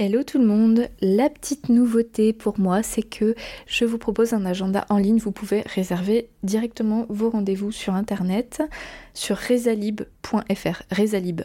Hello 0.00 0.22
tout 0.22 0.38
le 0.38 0.46
monde, 0.46 0.86
la 1.00 1.28
petite 1.28 1.70
nouveauté 1.70 2.32
pour 2.32 2.60
moi 2.60 2.84
c'est 2.84 3.02
que 3.02 3.34
je 3.66 3.84
vous 3.84 3.98
propose 3.98 4.32
un 4.32 4.46
agenda 4.46 4.86
en 4.90 4.96
ligne, 4.96 5.18
vous 5.18 5.32
pouvez 5.32 5.62
réserver 5.62 6.28
directement 6.44 7.04
vos 7.08 7.30
rendez-vous 7.30 7.72
sur 7.72 7.94
internet 7.94 8.62
sur 9.12 9.36
rezalib.fr, 9.36 10.82
rezalib. 10.92 11.40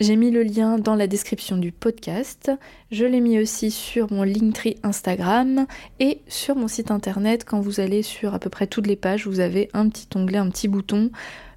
J'ai 0.00 0.16
mis 0.16 0.30
le 0.30 0.42
lien 0.42 0.78
dans 0.78 0.94
la 0.94 1.06
description 1.06 1.58
du 1.58 1.70
podcast, 1.70 2.50
je 2.90 3.04
l'ai 3.04 3.20
mis 3.20 3.38
aussi 3.38 3.70
sur 3.70 4.10
mon 4.10 4.22
Linktree 4.22 4.76
Instagram 4.82 5.66
et 6.00 6.22
sur 6.28 6.56
mon 6.56 6.68
site 6.68 6.90
internet. 6.90 7.44
Quand 7.44 7.60
vous 7.60 7.80
allez 7.80 8.02
sur 8.02 8.32
à 8.32 8.38
peu 8.38 8.48
près 8.48 8.66
toutes 8.66 8.86
les 8.86 8.96
pages, 8.96 9.26
vous 9.26 9.40
avez 9.40 9.68
un 9.74 9.90
petit 9.90 10.08
onglet, 10.14 10.38
un 10.38 10.48
petit 10.48 10.68
bouton 10.68 11.10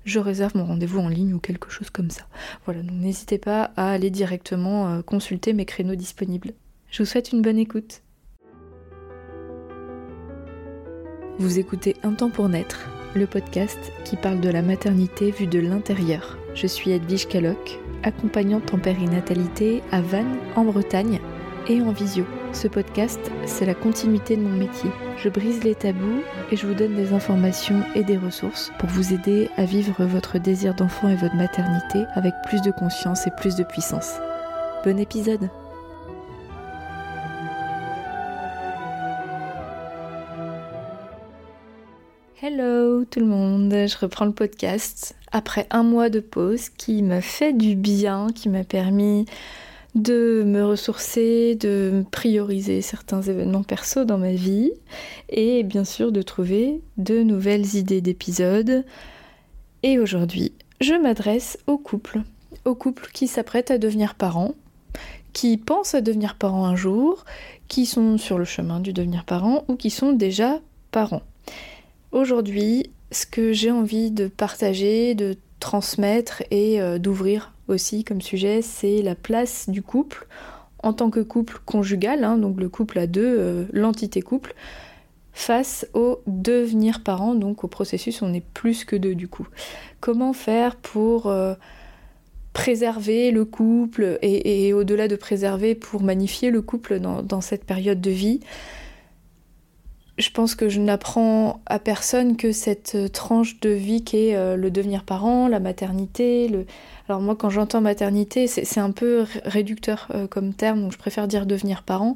je 0.05 0.20
réserve 0.20 0.55
mon 0.55 0.66
rendez-vous 0.66 1.00
en 1.00 1.09
ligne 1.09 1.34
ou 1.34 1.39
quelque 1.39 1.70
chose 1.70 1.89
comme 1.89 2.09
ça. 2.09 2.23
Voilà, 2.65 2.82
donc 2.82 3.00
n'hésitez 3.00 3.38
pas 3.38 3.71
à 3.75 3.91
aller 3.91 4.09
directement 4.09 4.89
euh, 4.89 5.02
consulter 5.02 5.54
mes 5.54 5.65
créneaux 5.65 5.95
disponibles. 5.95 6.54
Je 6.89 7.04
vous 7.04 7.10
souhaite 7.10 7.32
une 7.32 7.41
bonne 7.41 7.60
écoute. 7.60 8.01
Vous 11.38 11.60
écoutez 11.60 11.96
Un 12.04 12.14
temps 12.14 12.29
pour 12.29 12.50
naître, 12.50 12.89
le 13.15 13.25
podcast 13.25 13.79
qui 14.04 14.15
parle 14.15 14.41
de 14.41 14.50
la 14.50 14.61
maternité 14.61 15.32
vue 15.32 15.47
de 15.47 15.60
l'intérieur. 15.60 16.38
Je 16.54 16.68
suis 16.68 16.91
Edwige 16.91 17.27
Caloc, 17.27 17.79
accompagnante 18.04 18.74
en 18.74 18.79
périnatalité 18.79 19.82
à 19.91 20.02
Vannes, 20.02 20.38
en 20.55 20.66
Bretagne, 20.66 21.19
et 21.69 21.82
en 21.82 21.91
visio. 21.91 22.25
Ce 22.51 22.68
podcast, 22.68 23.19
c'est 23.46 23.65
la 23.65 23.75
continuité 23.75 24.36
de 24.36 24.41
mon 24.41 24.57
métier. 24.57 24.89
Je 25.18 25.29
brise 25.29 25.64
les 25.64 25.75
tabous 25.75 26.23
et 26.51 26.55
je 26.55 26.65
vous 26.65 26.73
donne 26.73 26.96
des 26.96 27.14
informations 27.14 27.83
et 27.93 28.04
des 28.04 28.18
ressources 28.18 28.71
pour 28.79 28.89
vous 28.89 29.14
aider 29.14 29.50
à 29.55 29.65
vivre 29.65 30.04
votre 30.04 30.39
désir 30.39 30.74
d'enfant 30.74 31.10
et 31.10 31.15
votre 31.15 31.36
maternité 31.36 32.05
avec 32.16 32.33
plus 32.47 32.61
de 32.63 32.72
conscience 32.72 33.27
et 33.27 33.31
plus 33.31 33.55
de 33.55 33.63
puissance. 33.63 34.16
Bon 34.83 34.97
épisode 34.97 35.50
Hello 42.41 43.05
tout 43.05 43.19
le 43.19 43.25
monde, 43.27 43.72
je 43.72 43.97
reprends 43.97 44.25
le 44.25 44.31
podcast 44.31 45.16
après 45.31 45.67
un 45.69 45.83
mois 45.83 46.09
de 46.09 46.19
pause 46.19 46.69
qui 46.69 47.03
m'a 47.03 47.22
fait 47.22 47.53
du 47.53 47.75
bien, 47.75 48.27
qui 48.33 48.49
m'a 48.49 48.63
permis 48.63 49.25
de 49.95 50.43
me 50.45 50.63
ressourcer, 50.63 51.55
de 51.55 52.03
prioriser 52.11 52.81
certains 52.81 53.21
événements 53.21 53.63
perso 53.63 54.05
dans 54.05 54.17
ma 54.17 54.31
vie 54.31 54.71
et 55.29 55.63
bien 55.63 55.83
sûr 55.83 56.11
de 56.11 56.21
trouver 56.21 56.81
de 56.97 57.23
nouvelles 57.23 57.75
idées 57.75 58.01
d'épisodes. 58.01 58.85
Et 59.83 59.99
aujourd'hui, 59.99 60.53
je 60.81 60.93
m'adresse 60.93 61.57
aux 61.67 61.77
couples, 61.77 62.21
aux 62.65 62.75
couples 62.75 63.09
qui 63.13 63.27
s'apprêtent 63.27 63.71
à 63.71 63.77
devenir 63.77 64.15
parents, 64.15 64.53
qui 65.33 65.57
pensent 65.57 65.95
à 65.95 66.01
devenir 66.01 66.35
parents 66.35 66.65
un 66.65 66.75
jour, 66.75 67.25
qui 67.67 67.85
sont 67.85 68.17
sur 68.17 68.37
le 68.37 68.45
chemin 68.45 68.79
du 68.79 68.93
devenir 68.93 69.25
parent 69.25 69.63
ou 69.67 69.75
qui 69.75 69.89
sont 69.89 70.13
déjà 70.13 70.59
parents. 70.91 71.23
Aujourd'hui, 72.11 72.91
ce 73.11 73.25
que 73.25 73.53
j'ai 73.53 73.71
envie 73.71 74.11
de 74.11 74.27
partager, 74.27 75.15
de 75.15 75.37
transmettre 75.59 76.43
et 76.51 76.81
euh, 76.81 76.99
d'ouvrir 76.99 77.53
aussi 77.70 78.03
comme 78.03 78.22
sujet, 78.22 78.62
c'est 78.62 79.02
la 79.02 79.16
place 79.16 79.70
du 79.70 79.81
couple 79.81 80.28
en 80.81 80.94
tant 80.94 81.09
que 81.09 81.20
couple 81.20 81.59
conjugal, 81.66 82.23
hein, 82.23 82.38
donc 82.38 82.59
le 82.59 82.70
couple 82.70 83.00
à 83.00 83.08
deux, 83.08 83.36
euh, 83.38 83.66
l'entité 83.72 84.22
couple, 84.22 84.56
face 85.34 85.88
au 85.94 86.22
devenir 86.25 87.03
parent, 87.03 87.36
donc 87.36 87.64
au 87.64 87.67
processus 87.67 88.22
on 88.22 88.34
est 88.34 88.44
plus 88.53 88.86
que 88.86 88.95
deux 88.95 89.16
du 89.16 89.28
coup. 89.28 89.47
Comment 90.00 90.34
faire 90.34 90.78
pour 90.78 91.28
euh, 91.28 91.53
préserver 92.53 93.31
le 93.31 93.45
couple 93.45 94.20
et, 94.22 94.73
au-delà 94.73 95.08
de 95.08 95.16
préserver, 95.16 95.75
pour 95.75 96.02
magnifier 96.02 96.50
le 96.50 96.62
couple 96.62 97.00
dans 97.00 97.42
cette 97.42 97.66
période 97.66 98.02
de 98.02 98.12
vie? 98.12 98.40
Je 100.20 100.30
pense 100.31 100.53
que 100.53 100.67
je 100.67 100.80
n'apprends 100.81 101.62
à 101.66 101.80
personne 101.80 102.36
que 102.36 102.52
cette 102.52 102.94
euh, 102.96 103.07
tranche 103.07 103.59
de 103.62 103.69
vie 103.69 104.03
qu'est 104.03 104.35
euh, 104.35 104.57
le 104.57 104.69
devenir 104.69 105.03
parent, 105.03 105.47
la 105.47 105.62
maternité. 105.62 106.52
Alors 107.07 107.22
moi 107.22 107.35
quand 107.35 107.50
j'entends 107.50 107.81
maternité, 107.81 108.47
c'est 108.47 108.79
un 108.79 108.91
peu 108.91 109.25
réducteur 109.46 110.08
euh, 110.13 110.28
comme 110.28 110.53
terme, 110.53 110.81
donc 110.81 110.91
je 110.91 110.97
préfère 110.97 111.28
dire 111.28 111.46
devenir 111.46 111.84
parent. 111.84 112.16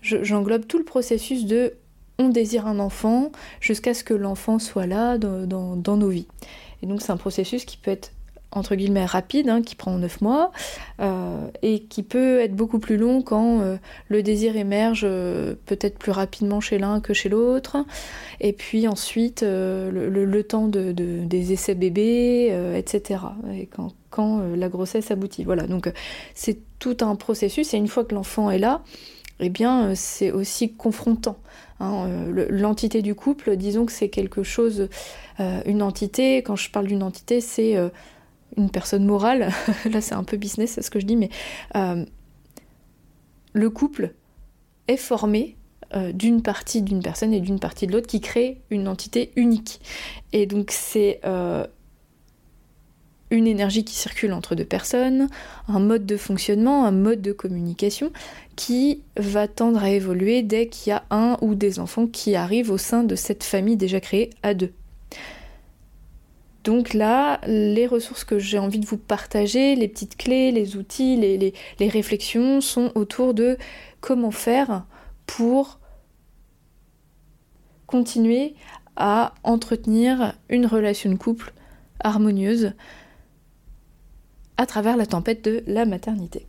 J'englobe 0.00 0.66
tout 0.66 0.78
le 0.78 0.84
processus 0.84 1.46
de 1.46 1.74
on 2.18 2.28
désire 2.28 2.66
un 2.66 2.78
enfant 2.78 3.32
jusqu'à 3.60 3.92
ce 3.94 4.04
que 4.04 4.14
l'enfant 4.14 4.58
soit 4.58 4.86
là 4.86 5.18
dans 5.18 5.96
nos 5.96 6.08
vies. 6.08 6.28
Et 6.82 6.86
donc 6.86 7.02
c'est 7.02 7.10
un 7.10 7.16
processus 7.16 7.64
qui 7.64 7.76
peut 7.76 7.90
être 7.90 8.12
entre 8.54 8.76
guillemets 8.76 9.04
rapide, 9.04 9.48
hein, 9.48 9.62
qui 9.62 9.74
prend 9.74 9.98
9 9.98 10.20
mois, 10.20 10.52
euh, 11.00 11.48
et 11.62 11.80
qui 11.80 12.02
peut 12.02 12.40
être 12.40 12.54
beaucoup 12.54 12.78
plus 12.78 12.96
long 12.96 13.22
quand 13.22 13.60
euh, 13.60 13.76
le 14.08 14.22
désir 14.22 14.56
émerge 14.56 15.02
euh, 15.04 15.54
peut-être 15.66 15.98
plus 15.98 16.12
rapidement 16.12 16.60
chez 16.60 16.78
l'un 16.78 17.00
que 17.00 17.12
chez 17.12 17.28
l'autre, 17.28 17.76
et 18.40 18.52
puis 18.52 18.86
ensuite 18.88 19.42
le, 19.42 20.42
temps 20.42 20.68
de, 20.68 20.92
des 20.92 21.52
essais 21.52 21.74
bébés, 21.74 22.52
etc. 22.76 23.20
Et 23.54 23.66
quand, 23.66 23.92
quand 24.10 24.42
la 24.56 24.68
grossesse 24.68 25.10
aboutit. 25.10 25.44
Voilà, 25.44 25.66
donc 25.66 25.92
c'est 26.34 26.58
tout 26.78 26.96
un 27.00 27.16
processus, 27.16 27.74
et 27.74 27.76
une 27.76 27.88
fois 27.88 28.04
que 28.04 28.14
l'enfant 28.14 28.50
est 28.50 28.58
là, 28.58 28.82
eh 29.40 29.48
bien 29.48 29.94
c'est 29.94 30.30
aussi 30.30 30.72
confrontant. 30.72 31.38
Hein, 31.80 32.08
l'entité 32.50 33.02
du 33.02 33.14
couple, 33.14 33.56
disons 33.56 33.84
que 33.86 33.92
c'est 33.92 34.08
quelque 34.08 34.42
chose, 34.42 34.88
une 35.38 35.82
entité, 35.82 36.38
quand 36.38 36.56
je 36.56 36.70
parle 36.70 36.86
d'une 36.86 37.02
entité, 37.02 37.40
c'est 37.40 37.76
une 38.56 38.70
personne 38.70 39.04
morale, 39.04 39.50
là 39.90 40.00
c'est 40.00 40.14
un 40.14 40.24
peu 40.24 40.36
business 40.36 40.80
ce 40.80 40.90
que 40.90 41.00
je 41.00 41.06
dis, 41.06 41.16
mais 41.16 41.30
euh, 41.76 42.04
le 43.52 43.70
couple 43.70 44.14
est 44.88 44.96
formé 44.96 45.56
euh, 45.94 46.12
d'une 46.12 46.42
partie 46.42 46.82
d'une 46.82 47.02
personne 47.02 47.32
et 47.32 47.40
d'une 47.40 47.60
partie 47.60 47.86
de 47.86 47.92
l'autre 47.92 48.06
qui 48.06 48.20
crée 48.20 48.60
une 48.70 48.88
entité 48.88 49.32
unique. 49.36 49.80
Et 50.32 50.46
donc 50.46 50.70
c'est 50.72 51.20
euh, 51.24 51.66
une 53.30 53.46
énergie 53.46 53.84
qui 53.84 53.94
circule 53.94 54.32
entre 54.32 54.54
deux 54.54 54.64
personnes, 54.64 55.28
un 55.68 55.80
mode 55.80 56.06
de 56.06 56.16
fonctionnement, 56.16 56.84
un 56.84 56.90
mode 56.90 57.22
de 57.22 57.32
communication 57.32 58.12
qui 58.56 59.02
va 59.16 59.46
tendre 59.46 59.82
à 59.82 59.90
évoluer 59.90 60.42
dès 60.42 60.68
qu'il 60.68 60.90
y 60.90 60.92
a 60.92 61.04
un 61.10 61.36
ou 61.42 61.54
des 61.54 61.78
enfants 61.78 62.06
qui 62.06 62.34
arrivent 62.34 62.70
au 62.70 62.78
sein 62.78 63.04
de 63.04 63.14
cette 63.14 63.44
famille 63.44 63.76
déjà 63.76 64.00
créée 64.00 64.30
à 64.42 64.54
deux. 64.54 64.72
Donc 66.64 66.94
là, 66.94 67.40
les 67.46 67.86
ressources 67.86 68.24
que 68.24 68.38
j'ai 68.38 68.58
envie 68.58 68.78
de 68.78 68.86
vous 68.86 68.96
partager, 68.96 69.76
les 69.76 69.86
petites 69.86 70.16
clés, 70.16 70.50
les 70.50 70.76
outils, 70.76 71.16
les, 71.16 71.88
réflexions 71.88 72.62
sont 72.62 72.90
autour 72.94 73.34
de 73.34 73.58
comment 74.00 74.30
faire 74.30 74.86
pour 75.26 75.78
continuer 77.86 78.54
à 78.96 79.34
entretenir 79.44 80.34
une 80.48 80.64
relation 80.64 81.10
de 81.10 81.16
couple 81.16 81.52
harmonieuse 82.00 82.72
à 84.56 84.64
travers 84.64 84.96
la 84.96 85.04
tempête 85.04 85.44
de 85.44 85.62
la 85.66 85.84
maternité. 85.84 86.46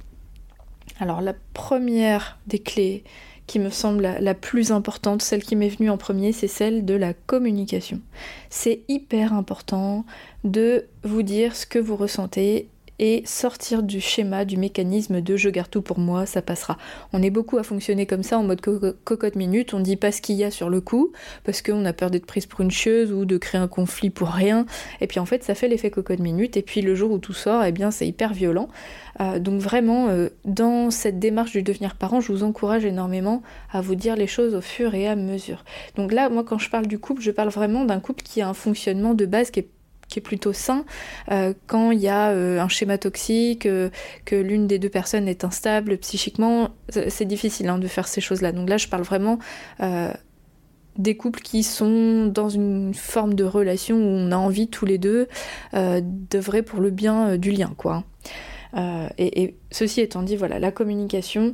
Alors 1.01 1.19
la 1.19 1.33
première 1.53 2.39
des 2.47 2.59
clés 2.59 3.03
qui 3.47 3.59
me 3.59 3.69
semble 3.69 4.16
la, 4.19 4.33
plus 4.33 4.72
importante, 4.72 5.22
celle 5.22 5.44
qui 5.44 5.56
m'est 5.56 5.69
venue 5.69 5.89
en 5.89 5.97
premier, 5.97 6.31
c'est 6.31 6.47
celle 6.47 6.85
de 6.85 6.95
la 6.95 7.13
communication. 7.13 8.01
C'est 8.50 8.81
hyper 8.88 9.33
important 9.33 10.06
de 10.44 10.88
vous 11.03 11.22
dire 11.22 11.55
ce 11.55 11.66
que 11.66 11.79
vous 11.79 11.95
ressentez 11.95 12.69
et 13.00 13.23
sortir 13.25 13.83
du 13.83 14.00
schéma, 14.00 14.45
du 14.45 14.57
mécanisme 14.57 15.22
de 15.22 15.35
je 15.35 15.50
garde 15.50 15.69
tout 15.69 15.81
pour 15.81 16.00
moi, 16.00 16.25
ça 16.25 16.41
passera. 16.41 16.78
On 17.13 17.22
est 17.22 17.29
beaucoup 17.29 17.57
à 17.57 17.63
fonctionner 17.63 18.06
comme 18.06 18.23
ça 18.23 18.38
en 18.38 18.44
mode 18.44 18.61
cocotte 18.61 19.35
minute, 19.35 19.73
on 19.73 19.79
dit 19.79 19.95
pas 19.95 20.11
ce 20.11 20.22
qu'il 20.22 20.35
y 20.35 20.44
a 20.44 20.51
sur 20.51 20.69
le 20.69 20.81
coup, 20.81 21.11
parce 21.44 21.61
qu'on 21.61 21.85
a 21.85 21.94
peur 21.94 22.09
d'être 22.09 22.25
prise 22.25 22.45
pour 22.45 22.61
une 22.61 22.72
chieuse 22.72 23.11
ou 23.11 23.25
de 23.25 23.38
créer 23.38 23.59
un 23.59 23.67
conflit 23.67 24.09
pour 24.09 24.29
rien, 24.29 24.66
et 25.01 25.07
puis 25.07 25.19
en 25.19 25.25
fait 25.25 25.44
ça 25.44 25.55
fait 25.55 25.67
l'effet 25.67 25.91
cocotte 25.91 26.19
minute, 26.19 26.57
et 26.57 26.61
puis 26.61 26.81
le 26.81 26.95
jour 26.95 27.11
où 27.11 27.17
tout 27.17 27.34
sort, 27.34 27.63
eh 27.63 27.72
bien 27.72 27.91
c'est 27.91 28.07
hyper 28.07 28.34
violent. 28.34 28.69
Euh, 29.22 29.39
donc 29.39 29.61
vraiment, 29.61 30.09
euh, 30.09 30.29
dans 30.44 30.91
cette 30.91 31.19
démarche 31.19 31.51
du 31.51 31.64
devenir 31.64 31.96
parent, 31.96 32.19
je 32.19 32.31
vous 32.31 32.43
encourage 32.43 32.85
énormément 32.85 33.43
à 33.72 33.81
vous 33.81 33.96
dire 33.96 34.16
les 34.16 34.28
choses 34.28 34.53
au 34.55 34.61
fur 34.61 34.93
et 34.93 35.08
à 35.08 35.16
mesure. 35.16 35.64
Donc 35.96 36.11
là, 36.11 36.29
moi 36.29 36.43
quand 36.43 36.58
je 36.58 36.69
parle 36.69 36.87
du 36.87 36.99
couple, 36.99 37.22
je 37.22 37.31
parle 37.31 37.49
vraiment 37.49 37.85
d'un 37.85 37.99
couple 37.99 38.23
qui 38.23 38.41
a 38.41 38.49
un 38.49 38.53
fonctionnement 38.53 39.14
de 39.14 39.25
base 39.25 39.52
qui 39.52 39.61
est 39.61 39.69
qui 40.09 40.19
est 40.19 40.22
plutôt 40.22 40.53
sain 40.53 40.85
euh, 41.31 41.53
quand 41.67 41.91
il 41.91 41.99
y 41.99 42.07
a 42.07 42.29
euh, 42.29 42.59
un 42.59 42.67
schéma 42.67 42.97
toxique, 42.97 43.66
euh, 43.66 43.90
que 44.25 44.35
l'une 44.35 44.67
des 44.67 44.79
deux 44.79 44.90
personnes 44.90 45.28
est 45.28 45.43
instable 45.43 45.97
psychiquement, 45.97 46.69
c'est 46.90 47.25
difficile 47.25 47.67
hein, 47.69 47.78
de 47.78 47.87
faire 47.87 48.07
ces 48.07 48.22
choses-là. 48.22 48.52
Donc 48.52 48.69
là, 48.69 48.78
je 48.78 48.87
parle 48.87 49.03
vraiment 49.03 49.40
des 50.97 51.17
couples 51.17 51.41
qui 51.41 51.63
sont 51.63 52.28
dans 52.28 52.47
une 52.47 52.93
forme 52.93 53.34
de 53.34 53.43
relation 53.43 53.97
où 53.97 53.99
on 53.99 54.31
a 54.31 54.37
envie 54.37 54.69
tous 54.69 54.85
les 54.85 54.97
deux 54.97 55.28
d'œuvrer 55.73 56.61
pour 56.61 56.79
le 56.79 56.90
bien 56.90 57.37
du 57.37 57.52
lien, 57.52 57.73
quoi. 57.78 58.03
Et, 59.17 59.43
et, 59.43 59.57
ceci 59.72 60.02
étant 60.02 60.22
dit, 60.23 60.35
voilà, 60.35 60.59
la 60.59 60.72
communication 60.72 61.53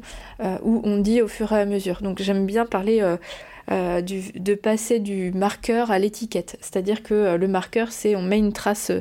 où 0.63 0.81
on 0.83 0.97
dit 0.97 1.21
au 1.21 1.27
fur 1.27 1.51
et 1.53 1.61
à 1.61 1.65
mesure. 1.65 2.01
Donc 2.01 2.21
j'aime 2.21 2.45
bien 2.45 2.65
parler 2.65 3.01
euh, 3.69 4.01
de 4.01 4.53
passer 4.55 4.99
du 4.99 5.31
marqueur 5.31 5.91
à 5.91 5.99
l'étiquette. 5.99 6.57
C'est-à-dire 6.61 7.03
que 7.03 7.13
euh, 7.13 7.37
le 7.37 7.47
marqueur, 7.47 7.91
c'est 7.91 8.15
on 8.15 8.21
met 8.21 8.37
une 8.37 8.53
trace 8.53 8.91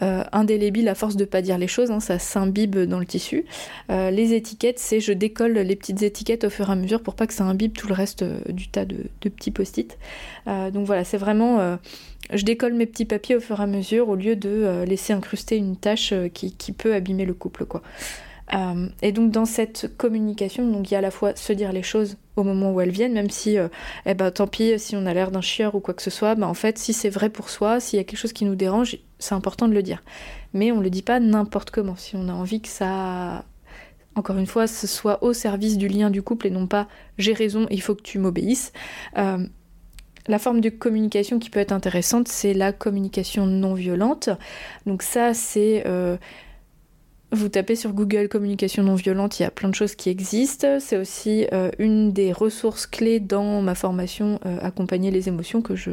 indélébile 0.00 0.88
à 0.88 0.94
force 0.94 1.16
de 1.16 1.24
pas 1.24 1.42
dire 1.42 1.58
les 1.58 1.66
choses, 1.66 1.90
hein, 1.90 2.00
ça 2.00 2.18
s'imbibe 2.18 2.78
dans 2.78 2.98
le 2.98 3.06
tissu. 3.06 3.44
les 3.88 4.34
étiquettes, 4.34 4.78
c'est 4.78 5.00
je 5.00 5.12
décolle 5.12 5.52
les 5.52 5.76
petites 5.76 6.02
étiquettes 6.02 6.44
au 6.44 6.50
fur 6.50 6.68
et 6.68 6.72
à 6.72 6.76
mesure 6.76 7.02
pour 7.02 7.14
pas 7.14 7.26
que 7.26 7.34
ça 7.34 7.44
imbibe 7.44 7.72
tout 7.72 7.88
le 7.88 7.94
reste 7.94 8.24
du 8.50 8.68
tas 8.68 8.84
de, 8.84 8.96
petits 9.20 9.50
post-it. 9.50 9.98
donc 10.46 10.86
voilà, 10.86 11.04
c'est 11.04 11.16
vraiment 11.16 11.78
je 12.32 12.44
décolle 12.44 12.74
mes 12.74 12.86
petits 12.86 13.04
papiers 13.04 13.36
au 13.36 13.40
fur 13.40 13.60
et 13.60 13.62
à 13.62 13.66
mesure 13.66 14.08
au 14.08 14.16
lieu 14.16 14.36
de 14.36 14.84
laisser 14.86 15.12
incruster 15.12 15.56
une 15.56 15.76
tâche 15.76 16.14
qui, 16.34 16.54
qui, 16.54 16.72
peut 16.72 16.94
abîmer 16.94 17.24
le 17.24 17.34
couple 17.34 17.64
quoi. 17.64 17.82
Euh, 18.54 18.88
et 19.00 19.12
donc 19.12 19.30
dans 19.30 19.44
cette 19.44 19.96
communication, 19.96 20.70
donc 20.70 20.90
il 20.90 20.94
y 20.94 20.94
a 20.94 20.98
à 20.98 21.02
la 21.02 21.10
fois 21.10 21.34
se 21.36 21.52
dire 21.52 21.72
les 21.72 21.82
choses 21.82 22.16
au 22.36 22.42
moment 22.42 22.72
où 22.72 22.80
elles 22.80 22.90
viennent, 22.90 23.14
même 23.14 23.30
si, 23.30 23.58
euh, 23.58 23.68
eh 24.04 24.14
ben, 24.14 24.30
tant 24.30 24.46
pis 24.46 24.78
si 24.78 24.94
on 24.96 25.06
a 25.06 25.14
l'air 25.14 25.30
d'un 25.30 25.40
chieur 25.40 25.74
ou 25.74 25.80
quoi 25.80 25.94
que 25.94 26.02
ce 26.02 26.10
soit, 26.10 26.34
ben, 26.34 26.46
en 26.46 26.54
fait 26.54 26.78
si 26.78 26.92
c'est 26.92 27.08
vrai 27.08 27.30
pour 27.30 27.48
soi, 27.48 27.80
s'il 27.80 27.96
y 27.96 28.00
a 28.00 28.04
quelque 28.04 28.18
chose 28.18 28.32
qui 28.32 28.44
nous 28.44 28.54
dérange, 28.54 28.98
c'est 29.18 29.34
important 29.34 29.68
de 29.68 29.74
le 29.74 29.82
dire. 29.82 30.02
Mais 30.52 30.70
on 30.70 30.80
le 30.80 30.90
dit 30.90 31.02
pas 31.02 31.18
n'importe 31.20 31.70
comment. 31.70 31.96
Si 31.96 32.14
on 32.16 32.28
a 32.28 32.32
envie 32.32 32.60
que 32.60 32.68
ça, 32.68 33.44
encore 34.16 34.36
une 34.36 34.46
fois, 34.46 34.66
ce 34.66 34.86
soit 34.86 35.22
au 35.22 35.32
service 35.32 35.78
du 35.78 35.88
lien 35.88 36.10
du 36.10 36.22
couple 36.22 36.48
et 36.48 36.50
non 36.50 36.66
pas 36.66 36.88
j'ai 37.18 37.32
raison, 37.32 37.66
il 37.70 37.80
faut 37.80 37.94
que 37.94 38.02
tu 38.02 38.18
m'obéisses. 38.18 38.72
Euh, 39.16 39.46
la 40.28 40.38
forme 40.38 40.60
de 40.60 40.68
communication 40.68 41.38
qui 41.38 41.50
peut 41.50 41.58
être 41.58 41.72
intéressante, 41.72 42.28
c'est 42.28 42.54
la 42.54 42.72
communication 42.72 43.46
non 43.46 43.74
violente. 43.74 44.28
Donc 44.86 45.02
ça, 45.02 45.34
c'est 45.34 45.82
vous 47.32 47.48
tapez 47.48 47.76
sur 47.76 47.94
Google 47.94 48.28
communication 48.28 48.82
non 48.82 48.94
violente, 48.94 49.40
il 49.40 49.44
y 49.44 49.46
a 49.46 49.50
plein 49.50 49.70
de 49.70 49.74
choses 49.74 49.94
qui 49.94 50.10
existent. 50.10 50.78
C'est 50.80 50.98
aussi 50.98 51.46
euh, 51.52 51.70
une 51.78 52.12
des 52.12 52.30
ressources 52.30 52.86
clés 52.86 53.20
dans 53.20 53.62
ma 53.62 53.74
formation 53.74 54.38
euh, 54.44 54.58
Accompagner 54.60 55.10
les 55.10 55.28
émotions 55.28 55.62
que 55.62 55.74
je, 55.74 55.90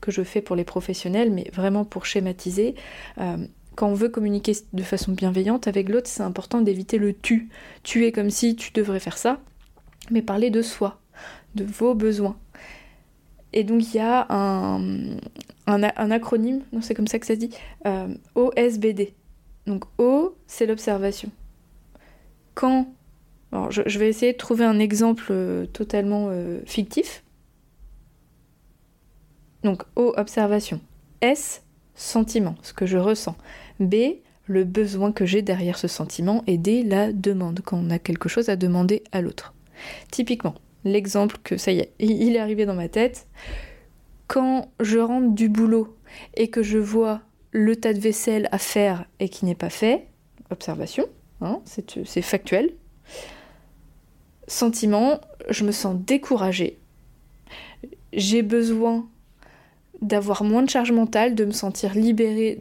que 0.00 0.12
je 0.12 0.22
fais 0.22 0.40
pour 0.40 0.54
les 0.54 0.64
professionnels, 0.64 1.32
mais 1.32 1.50
vraiment 1.52 1.84
pour 1.84 2.06
schématiser. 2.06 2.76
Euh, 3.18 3.36
quand 3.74 3.88
on 3.88 3.94
veut 3.94 4.08
communiquer 4.08 4.52
de 4.72 4.82
façon 4.82 5.12
bienveillante 5.12 5.66
avec 5.66 5.88
l'autre, 5.88 6.08
c'est 6.08 6.22
important 6.22 6.60
d'éviter 6.60 6.98
le 6.98 7.12
tu. 7.12 7.48
Tu 7.82 8.06
es 8.06 8.12
comme 8.12 8.30
si 8.30 8.54
tu 8.54 8.70
devrais 8.72 9.00
faire 9.00 9.18
ça, 9.18 9.40
mais 10.10 10.22
parler 10.22 10.50
de 10.50 10.62
soi, 10.62 11.00
de 11.56 11.64
vos 11.64 11.94
besoins. 11.94 12.36
Et 13.52 13.64
donc 13.64 13.92
il 13.92 13.96
y 13.96 14.00
a 14.00 14.26
un, 14.30 15.16
un, 15.66 16.10
acronyme, 16.10 16.62
non 16.72 16.80
c'est 16.80 16.94
comme 16.94 17.06
ça 17.06 17.18
que 17.18 17.26
ça 17.26 17.34
se 17.34 17.38
dit, 17.38 17.50
OSBD. 18.34 19.14
Donc 19.66 19.84
O, 19.98 20.36
c'est 20.46 20.66
l'observation. 20.66 21.30
Quand... 22.54 22.92
Je, 23.70 23.98
vais 23.98 24.08
essayer 24.08 24.32
de 24.32 24.36
trouver 24.36 24.66
un 24.66 24.78
exemple 24.78 25.28
euh, 25.30 25.64
totalement 25.66 26.26
euh, 26.28 26.60
fictif. 26.66 27.24
Donc 29.62 29.84
O, 29.96 30.12
observation. 30.16 30.80
S, 31.22 31.62
sentiment, 31.94 32.54
ce 32.62 32.74
que 32.74 32.84
je 32.84 32.98
ressens. 32.98 33.36
B, 33.80 33.94
le 34.46 34.64
besoin 34.64 35.10
que 35.10 35.24
j'ai 35.24 35.42
derrière 35.42 35.78
ce 35.78 35.88
sentiment. 35.88 36.44
Et 36.46 36.58
D, 36.58 36.82
la 36.82 37.12
demande, 37.12 37.60
quand 37.64 37.78
on 37.78 37.90
a 37.90 37.98
quelque 37.98 38.28
chose 38.28 38.48
à 38.48 38.56
demander 38.56 39.02
à 39.10 39.22
l'autre. 39.22 39.54
Typiquement, 40.10 40.54
l'exemple 40.84 41.38
que 41.42 41.56
ça 41.56 41.72
y 41.72 41.78
est, 41.78 41.92
il 41.98 42.36
est 42.36 42.38
arrivé 42.38 42.66
dans 42.66 42.74
ma 42.74 42.88
tête. 42.88 43.26
Quand 44.28 44.70
je 44.80 44.98
rentre 44.98 45.34
du 45.34 45.48
boulot 45.48 45.96
et 46.34 46.48
que 46.48 46.62
je 46.62 46.78
vois 46.78 47.22
le 47.56 47.74
tas 47.74 47.94
de 47.94 47.98
vaisselle 47.98 48.50
à 48.52 48.58
faire 48.58 49.06
et 49.18 49.30
qui 49.30 49.46
n'est 49.46 49.54
pas 49.54 49.70
fait, 49.70 50.08
observation, 50.50 51.06
hein, 51.40 51.60
c'est 51.64 52.22
factuel. 52.22 52.70
Sentiment, 54.46 55.20
je 55.48 55.64
me 55.64 55.72
sens 55.72 55.96
découragée. 55.98 56.78
J'ai 58.12 58.42
besoin 58.42 59.08
d'avoir 60.02 60.44
moins 60.44 60.62
de 60.62 60.68
charge 60.68 60.92
mentale, 60.92 61.34
de 61.34 61.46
me 61.46 61.52
sentir 61.52 61.94
libérée 61.94 62.60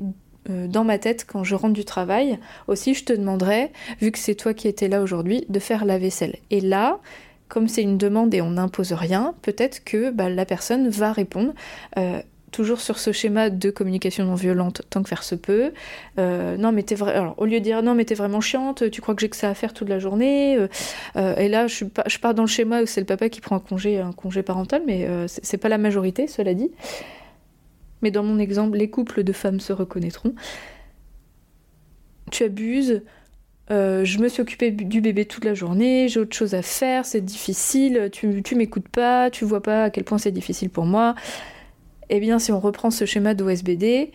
euh, 0.49 0.67
dans 0.67 0.85
ma 0.85 0.97
tête 0.97 1.25
quand 1.27 1.43
je 1.43 1.55
rentre 1.55 1.73
du 1.73 1.83
travail. 1.83 2.39
Aussi, 2.67 2.93
je 2.93 3.03
te 3.03 3.11
demanderais, 3.11 3.73
vu 3.99 4.11
que 4.11 4.17
c'est 4.17 4.35
toi 4.35 4.53
qui 4.53 4.69
étais 4.69 4.87
là 4.87 5.01
aujourd'hui, 5.01 5.45
de 5.49 5.59
faire 5.59 5.83
la 5.83 5.97
vaisselle. 5.97 6.37
Et 6.51 6.61
là, 6.61 7.01
comme 7.49 7.67
c'est 7.67 7.83
une 7.83 7.97
demande 7.97 8.33
et 8.33 8.41
on 8.41 8.51
n'impose 8.51 8.93
rien, 8.93 9.35
peut-être 9.41 9.83
que 9.83 10.09
bah, 10.09 10.29
la 10.29 10.45
personne 10.45 10.87
va 10.87 11.11
répondre 11.11 11.53
euh, 11.97 12.21
toujours 12.55 12.79
sur 12.79 12.99
ce 12.99 13.11
schéma 13.11 13.49
de 13.49 13.69
communication 13.69 14.23
non 14.23 14.35
violente 14.35 14.83
tant 14.89 15.03
que 15.03 15.09
faire 15.09 15.23
se 15.23 15.35
peut. 15.35 15.73
Euh, 16.17 16.55
non 16.55 16.71
mais 16.71 16.83
t'es 16.83 16.95
vrai. 16.95 17.13
Alors 17.13 17.35
au 17.37 17.45
lieu 17.45 17.59
de 17.59 17.63
dire 17.65 17.83
non 17.83 17.95
mais 17.95 18.05
t'es 18.05 18.15
vraiment 18.15 18.39
chiante, 18.39 18.89
tu 18.89 19.01
crois 19.01 19.13
que 19.13 19.19
j'ai 19.19 19.27
que 19.27 19.35
ça 19.35 19.49
à 19.49 19.53
faire 19.53 19.73
toute 19.73 19.89
la 19.89 19.99
journée. 19.99 20.55
Euh, 20.55 20.67
euh, 21.17 21.35
et 21.35 21.49
là 21.49 21.67
je, 21.67 21.83
pars 22.21 22.33
dans 22.33 22.43
le 22.43 22.47
schéma 22.47 22.81
où 22.81 22.85
c'est 22.85 23.01
le 23.01 23.05
papa 23.05 23.27
qui 23.27 23.41
prend 23.41 23.57
un 23.57 23.59
congé, 23.59 24.43
parental, 24.43 24.83
mais 24.87 25.05
c'est 25.27 25.57
pas 25.57 25.67
la 25.67 25.77
majorité, 25.77 26.27
cela 26.27 26.53
dit. 26.53 26.71
Mais 28.01 28.11
dans 28.11 28.23
mon 28.23 28.39
exemple, 28.39 28.77
les 28.77 28.89
couples 28.89 29.23
de 29.23 29.33
femmes 29.33 29.59
se 29.59 29.73
reconnaîtront. 29.73 30.33
Tu 32.31 32.43
abuses. 32.43 33.01
je 33.69 34.17
me 34.19 34.29
suis 34.29 34.41
occupée 34.41 34.71
du 34.71 35.01
bébé 35.01 35.25
toute 35.25 35.43
la 35.43 35.55
journée, 35.55 36.07
j'ai 36.07 36.21
autre 36.21 36.35
chose 36.35 36.53
à 36.53 36.61
faire, 36.61 37.05
c'est 37.05 37.21
difficile, 37.21 38.09
tu, 38.13 38.41
tu 38.43 38.55
m'écoutes 38.55 38.87
pas, 38.87 39.29
tu 39.29 39.43
vois 39.43 39.61
pas 39.61 39.83
à 39.83 39.89
quel 39.89 40.05
point 40.05 40.17
c'est 40.17 40.31
difficile 40.31 40.69
pour 40.69 40.85
moi. 40.85 41.15
Eh 42.09 42.19
bien, 42.19 42.39
si 42.39 42.51
on 42.51 42.59
reprend 42.59 42.91
ce 42.91 43.05
schéma 43.05 43.33
d'OSBD, 43.33 44.11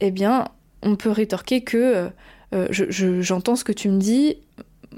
eh 0.00 0.10
bien, 0.10 0.48
on 0.82 0.96
peut 0.96 1.10
rétorquer 1.10 1.62
que 1.62 2.10
euh, 2.54 2.68
j'entends 2.70 3.56
ce 3.56 3.64
que 3.64 3.72
tu 3.72 3.88
me 3.88 3.98
dis. 3.98 4.38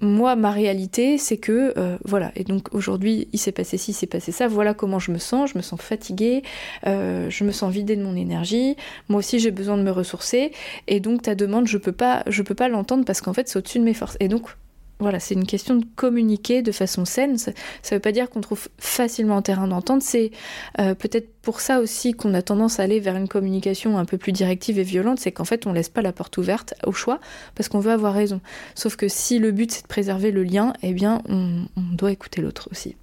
Moi, 0.00 0.37
ma 0.37 0.53
réalité, 0.53 1.19
c'est 1.19 1.38
que 1.38 1.75
euh, 1.76 1.99
voilà. 2.05 2.31
Et 2.37 2.44
donc 2.44 2.73
aujourd'hui, 2.73 3.26
il 3.32 3.38
s'est 3.38 3.53
passé 3.53 3.76
ci, 3.79 3.91
il 3.91 3.94
s'est 3.94 4.06
passé 4.06 4.31
ça. 4.31 4.47
Voilà 4.47 4.73
comment 4.73 5.00
je 5.00 5.11
me 5.11 5.19
sens. 5.19 5.50
Je 5.53 5.59
me 5.59 5.62
sens 5.62 5.81
fatiguée. 5.81 6.43
Euh, 6.87 7.29
je 7.31 7.43
me 7.43 7.50
sens 7.50 7.73
vidée 7.73 7.97
de 7.97 8.03
mon 8.03 8.15
énergie. 8.15 8.76
Moi 9.09 9.19
aussi, 9.19 9.41
j'ai 9.41 9.50
besoin 9.50 9.76
de 9.76 9.82
me 9.82 9.91
ressourcer. 9.91 10.53
Et 10.87 11.00
donc 11.00 11.23
ta 11.23 11.35
demande, 11.35 11.67
je 11.67 11.79
peux 11.79 11.93
pas, 11.93 12.23
je 12.29 12.43
peux 12.43 12.55
pas 12.55 12.69
l'entendre 12.69 13.05
parce 13.05 13.20
qu'en 13.20 13.32
fait, 13.32 13.49
c'est 13.49 13.59
au-dessus 13.59 13.81
de 13.81 13.85
mes 13.85 13.94
forces. 13.94 14.17
Et 14.20 14.29
donc 14.29 14.50
voilà, 15.00 15.20
c'est 15.20 15.34
une 15.34 15.46
question 15.46 15.76
de 15.76 15.84
communiquer 15.96 16.62
de 16.62 16.72
façon 16.72 17.04
saine. 17.04 17.38
Ça 17.38 17.52
ne 17.52 17.96
veut 17.96 18.00
pas 18.00 18.10
dire 18.10 18.28
qu'on 18.30 18.40
trouve 18.40 18.68
facilement 18.78 19.36
un 19.36 19.42
terrain 19.42 19.68
d'entente. 19.68 20.02
C'est 20.02 20.32
euh, 20.80 20.94
peut-être 20.94 21.32
pour 21.40 21.60
ça 21.60 21.78
aussi 21.80 22.14
qu'on 22.14 22.34
a 22.34 22.42
tendance 22.42 22.80
à 22.80 22.82
aller 22.82 22.98
vers 22.98 23.16
une 23.16 23.28
communication 23.28 23.96
un 23.96 24.04
peu 24.04 24.18
plus 24.18 24.32
directive 24.32 24.78
et 24.78 24.82
violente. 24.82 25.20
C'est 25.20 25.30
qu'en 25.30 25.44
fait, 25.44 25.66
on 25.66 25.72
laisse 25.72 25.88
pas 25.88 26.02
la 26.02 26.12
porte 26.12 26.36
ouverte 26.38 26.74
au 26.84 26.92
choix 26.92 27.20
parce 27.54 27.68
qu'on 27.68 27.80
veut 27.80 27.92
avoir 27.92 28.12
raison. 28.12 28.40
Sauf 28.74 28.96
que 28.96 29.06
si 29.08 29.38
le 29.38 29.52
but 29.52 29.70
c'est 29.70 29.82
de 29.82 29.88
préserver 29.88 30.32
le 30.32 30.42
lien, 30.42 30.72
eh 30.82 30.92
bien, 30.92 31.22
on 31.28 31.66
doit 31.76 32.10
écouter 32.10 32.40
l'autre 32.40 32.68
aussi. 32.72 32.96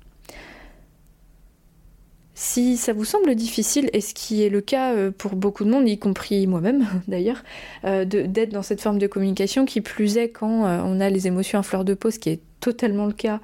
Si 2.37 2.75
ça 2.75 2.91
vous 2.91 3.05
semble 3.05 3.33
difficile, 3.33 3.89
et 3.93 4.01
ce 4.01 4.13
qui 4.13 4.43
est 4.43 4.49
le 4.49 4.59
cas 4.59 4.93
euh, 4.93 5.09
pour 5.09 5.37
beaucoup 5.37 5.63
de 5.63 5.69
monde, 5.69 5.87
y 5.87 5.97
compris 5.97 6.47
moi-même 6.47 6.85
d'ailleurs, 7.07 7.41
euh, 7.85 8.03
d'être 8.03 8.51
dans 8.51 8.61
cette 8.61 8.81
forme 8.81 8.99
de 8.99 9.07
communication, 9.07 9.65
qui 9.65 9.79
plus 9.79 10.17
est 10.17 10.29
quand 10.29 10.65
euh, 10.65 10.81
on 10.83 10.99
a 10.99 11.09
les 11.09 11.27
émotions 11.27 11.59
à 11.59 11.63
fleur 11.63 11.85
de 11.85 11.93
peau, 11.93 12.11
ce 12.11 12.19
qui 12.19 12.29
est 12.31 12.41
totalement 12.59 13.05
le 13.05 13.13
cas 13.13 13.41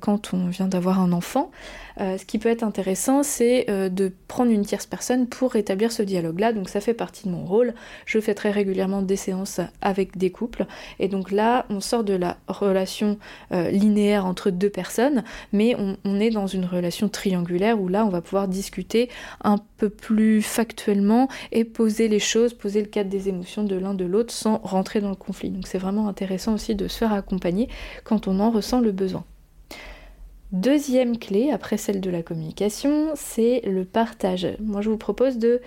quand 0.00 0.34
on 0.34 0.48
vient 0.48 0.68
d'avoir 0.68 1.00
un 1.00 1.12
enfant, 1.12 1.50
ce 1.98 2.24
qui 2.24 2.38
peut 2.38 2.48
être 2.48 2.62
intéressant, 2.62 3.22
c'est 3.22 3.68
euh, 3.68 3.88
de 3.88 4.12
prendre 4.28 4.50
une 4.50 4.64
tierce 4.64 4.86
personne 4.86 5.26
pour 5.26 5.56
établir 5.56 5.92
ce 5.92 6.02
dialogue-là. 6.02 6.52
Donc 6.52 6.68
ça 6.68 6.80
fait 6.80 6.94
partie 6.94 7.26
de 7.26 7.32
mon 7.32 7.44
rôle. 7.44 7.74
Je 8.06 8.20
fais 8.20 8.34
très 8.34 8.50
régulièrement 8.50 9.02
des 9.02 9.16
séances 9.16 9.60
avec 9.80 10.16
des 10.16 10.30
couples. 10.30 10.66
Et 10.98 11.08
donc 11.08 11.30
là, 11.30 11.66
on 11.70 11.80
sort 11.80 12.04
de 12.04 12.14
la 12.14 12.36
relation 12.46 13.18
euh, 13.52 13.70
linéaire 13.70 14.26
entre 14.26 14.50
deux 14.50 14.70
personnes, 14.70 15.24
mais 15.52 15.76
on, 15.76 16.20
est 16.20 16.30
dans 16.30 16.46
une 16.46 16.64
relation 16.64 17.08
triangulaire 17.08 17.80
où 17.80 17.88
là, 17.88 18.04
on 18.04 18.08
va 18.08 18.20
pouvoir 18.20 18.48
discuter 18.48 19.08
un 19.42 19.58
peu 19.76 19.88
plus 19.88 20.42
factuellement 20.42 21.28
et 21.52 21.64
poser 21.64 22.08
les 22.08 22.18
choses, 22.18 22.54
poser 22.54 22.80
le 22.80 22.88
cadre 22.88 23.10
des 23.10 23.28
émotions 23.28 23.62
de 23.62 23.76
l'un 23.76 23.94
de 23.94 24.04
l'autre 24.04 24.32
sans 24.32 24.58
rentrer 24.58 25.00
dans 25.00 25.10
le 25.10 25.16
conflit. 25.16 25.50
Donc 25.50 25.66
c'est 25.66 25.78
vraiment 25.78 26.08
intéressant 26.08 26.54
aussi 26.54 26.74
de 26.74 26.88
se 26.88 26.98
faire 26.98 27.12
accompagner 27.12 27.68
quand 28.04 28.26
on 28.28 28.40
en 28.40 28.50
ressent 28.50 28.80
le 28.80 28.92
besoin. 28.92 29.24
Deuxième 30.52 31.18
clé, 31.18 31.50
après 31.50 31.76
celle 31.76 32.00
de 32.00 32.08
la 32.08 32.22
communication, 32.22 33.10
c'est 33.14 33.60
le 33.66 33.84
partage. 33.84 34.46
Moi, 34.60 34.80
je 34.80 34.88
vous 34.88 34.96
propose 34.96 35.36
de 35.36 35.60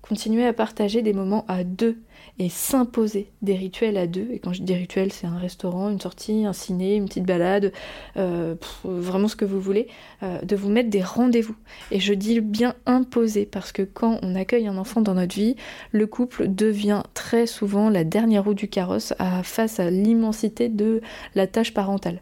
continuer 0.00 0.46
à 0.46 0.52
partager 0.52 1.02
des 1.02 1.12
moments 1.12 1.44
à 1.48 1.64
deux 1.64 1.98
et 2.38 2.48
s'imposer 2.48 3.32
des 3.42 3.54
rituels 3.54 3.96
à 3.96 4.06
deux. 4.06 4.28
Et 4.30 4.38
quand 4.38 4.52
je 4.52 4.62
dis 4.62 4.74
rituels, 4.74 5.12
c'est 5.12 5.26
un 5.26 5.38
restaurant, 5.38 5.90
une 5.90 6.00
sortie, 6.00 6.44
un 6.44 6.52
ciné, 6.52 6.94
une 6.94 7.06
petite 7.06 7.26
balade, 7.26 7.72
euh, 8.16 8.54
vraiment 8.84 9.26
ce 9.26 9.34
que 9.34 9.44
vous 9.44 9.60
voulez, 9.60 9.88
euh, 10.22 10.40
de 10.42 10.54
vous 10.54 10.70
mettre 10.70 10.88
des 10.88 11.02
rendez-vous. 11.02 11.56
Et 11.90 11.98
je 11.98 12.14
dis 12.14 12.40
bien 12.40 12.74
imposer 12.86 13.44
parce 13.44 13.72
que 13.72 13.82
quand 13.82 14.20
on 14.22 14.36
accueille 14.36 14.68
un 14.68 14.78
enfant 14.78 15.00
dans 15.00 15.14
notre 15.14 15.34
vie, 15.34 15.56
le 15.90 16.06
couple 16.06 16.46
devient 16.46 17.02
très 17.12 17.46
souvent 17.48 17.90
la 17.90 18.04
dernière 18.04 18.44
roue 18.44 18.54
du 18.54 18.68
carrosse 18.68 19.14
face 19.42 19.80
à 19.80 19.90
l'immensité 19.90 20.68
de 20.68 21.00
la 21.34 21.48
tâche 21.48 21.74
parentale. 21.74 22.20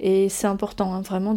Et 0.00 0.28
c'est 0.28 0.46
important 0.46 0.94
hein, 0.94 1.00
vraiment 1.00 1.34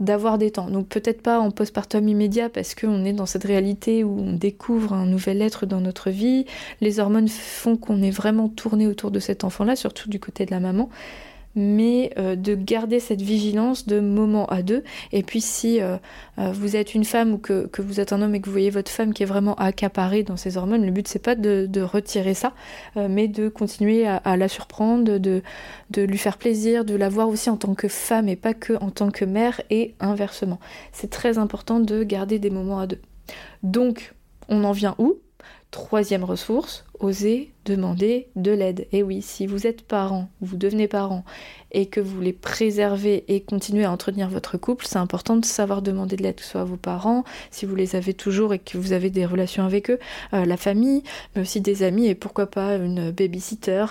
d'avoir 0.00 0.38
des 0.38 0.50
temps. 0.50 0.68
Donc 0.68 0.88
peut-être 0.88 1.22
pas 1.22 1.38
en 1.38 1.50
postpartum 1.50 2.08
immédiat 2.08 2.48
parce 2.48 2.74
qu'on 2.74 3.04
est 3.04 3.12
dans 3.12 3.26
cette 3.26 3.44
réalité 3.44 4.04
où 4.04 4.18
on 4.20 4.32
découvre 4.32 4.92
un 4.92 5.06
nouvel 5.06 5.42
être 5.42 5.66
dans 5.66 5.80
notre 5.80 6.10
vie, 6.10 6.46
les 6.80 7.00
hormones 7.00 7.28
font 7.28 7.76
qu'on 7.76 8.02
est 8.02 8.10
vraiment 8.10 8.48
tourné 8.48 8.86
autour 8.86 9.10
de 9.10 9.20
cet 9.20 9.44
enfant-là, 9.44 9.76
surtout 9.76 10.08
du 10.08 10.20
côté 10.20 10.46
de 10.46 10.50
la 10.50 10.60
maman. 10.60 10.88
Mais 11.54 12.12
euh, 12.18 12.36
de 12.36 12.54
garder 12.54 13.00
cette 13.00 13.22
vigilance 13.22 13.86
de 13.86 14.00
moment 14.00 14.46
à 14.46 14.62
deux. 14.62 14.82
Et 15.12 15.22
puis 15.22 15.40
si 15.40 15.80
euh, 15.80 15.96
euh, 16.38 16.52
vous 16.52 16.76
êtes 16.76 16.94
une 16.94 17.04
femme 17.04 17.32
ou 17.32 17.38
que, 17.38 17.68
vous 17.78 18.00
êtes 18.00 18.12
un 18.12 18.22
homme 18.22 18.34
et 18.34 18.40
que 18.40 18.46
vous 18.46 18.52
voyez 18.52 18.70
votre 18.70 18.90
femme 18.90 19.12
qui 19.12 19.22
est 19.22 19.26
vraiment 19.26 19.54
accaparée 19.56 20.22
dans 20.22 20.36
ses 20.36 20.56
hormones, 20.56 20.84
le 20.84 20.90
but 20.90 21.08
c'est 21.08 21.18
pas 21.18 21.34
de, 21.34 21.82
retirer 21.82 22.34
ça, 22.34 22.52
mais 22.96 23.26
de 23.26 23.48
continuer 23.48 24.06
à, 24.06 24.36
la 24.36 24.48
surprendre, 24.48 25.18
de, 25.18 25.42
de, 25.90 26.02
lui 26.02 26.18
faire 26.18 26.38
plaisir, 26.38 26.84
de 26.84 26.94
la 26.94 27.08
voir 27.08 27.28
aussi 27.28 27.50
en 27.50 27.56
tant 27.56 27.74
que 27.74 27.88
femme 27.88 28.28
et 28.28 28.36
pas 28.36 28.54
que 28.54 28.74
en 28.74 28.90
tant 28.90 29.10
que 29.10 29.24
mère 29.24 29.60
et 29.70 29.94
inversement. 30.00 30.60
C'est 30.92 31.10
très 31.10 31.38
important 31.38 31.80
de 31.80 32.04
garder 32.04 32.38
des 32.38 32.50
moments 32.50 32.78
à 32.78 32.86
deux. 32.86 33.00
Donc 33.62 34.14
on 34.48 34.64
en 34.64 34.72
vient 34.72 34.94
où? 34.98 35.18
Troisième 35.70 36.24
ressource, 36.24 36.84
oser 37.02 37.52
demander 37.64 38.28
de 38.36 38.50
l'aide. 38.50 38.86
Et 38.92 39.02
oui, 39.02 39.22
si 39.22 39.46
vous 39.46 39.66
êtes 39.66 39.82
parent, 39.82 40.28
vous 40.40 40.56
devenez 40.56 40.88
parent 40.88 41.24
et 41.74 41.86
que 41.86 42.00
vous 42.00 42.14
voulez 42.14 42.34
préserver 42.34 43.24
et 43.28 43.40
continuer 43.40 43.84
à 43.84 43.90
entretenir 43.90 44.28
votre 44.28 44.58
couple, 44.58 44.84
c'est 44.86 44.98
important 44.98 45.36
de 45.36 45.44
savoir 45.44 45.80
demander 45.80 46.16
de 46.16 46.22
l'aide, 46.22 46.34
que 46.34 46.42
ce 46.42 46.50
soit 46.50 46.60
à 46.60 46.64
vos 46.64 46.76
parents, 46.76 47.24
si 47.50 47.64
vous 47.64 47.74
les 47.74 47.96
avez 47.96 48.12
toujours 48.12 48.52
et 48.52 48.58
que 48.58 48.76
vous 48.76 48.92
avez 48.92 49.08
des 49.08 49.24
relations 49.24 49.64
avec 49.64 49.88
eux, 49.90 49.98
euh, 50.34 50.44
la 50.44 50.58
famille, 50.58 51.02
mais 51.34 51.42
aussi 51.42 51.62
des 51.62 51.82
amis 51.82 52.08
et 52.08 52.14
pourquoi 52.14 52.46
pas 52.46 52.76
une 52.76 53.10
babysitter. 53.10 53.86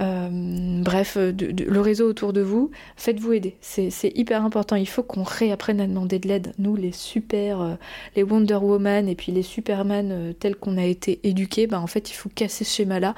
Euh, 0.00 0.80
bref, 0.82 1.18
le 1.18 1.80
réseau 1.80 2.08
autour 2.08 2.32
de 2.32 2.40
vous, 2.40 2.70
faites-vous 2.96 3.32
aider. 3.32 3.56
C'est 3.60 4.16
hyper 4.16 4.42
important. 4.42 4.76
Il 4.76 4.88
faut 4.88 5.02
qu'on 5.02 5.22
réapprenne 5.22 5.80
à 5.80 5.86
demander 5.86 6.18
de 6.18 6.28
l'aide. 6.28 6.54
Nous, 6.58 6.76
les 6.76 6.92
super, 6.92 7.60
euh, 7.60 7.74
les 8.16 8.22
Wonder 8.22 8.54
Woman 8.54 9.06
et 9.06 9.14
puis 9.14 9.32
les 9.32 9.42
Superman 9.42 10.34
tels 10.40 10.56
qu'on 10.56 10.78
a 10.78 10.84
été 10.84 11.20
éduqués, 11.24 11.66
bah, 11.66 11.80
en 11.80 11.86
fait, 11.86 12.10
il 12.10 12.14
faut 12.14 12.30
casser 12.34 12.47
ce 12.48 12.64
schéma-là 12.64 13.14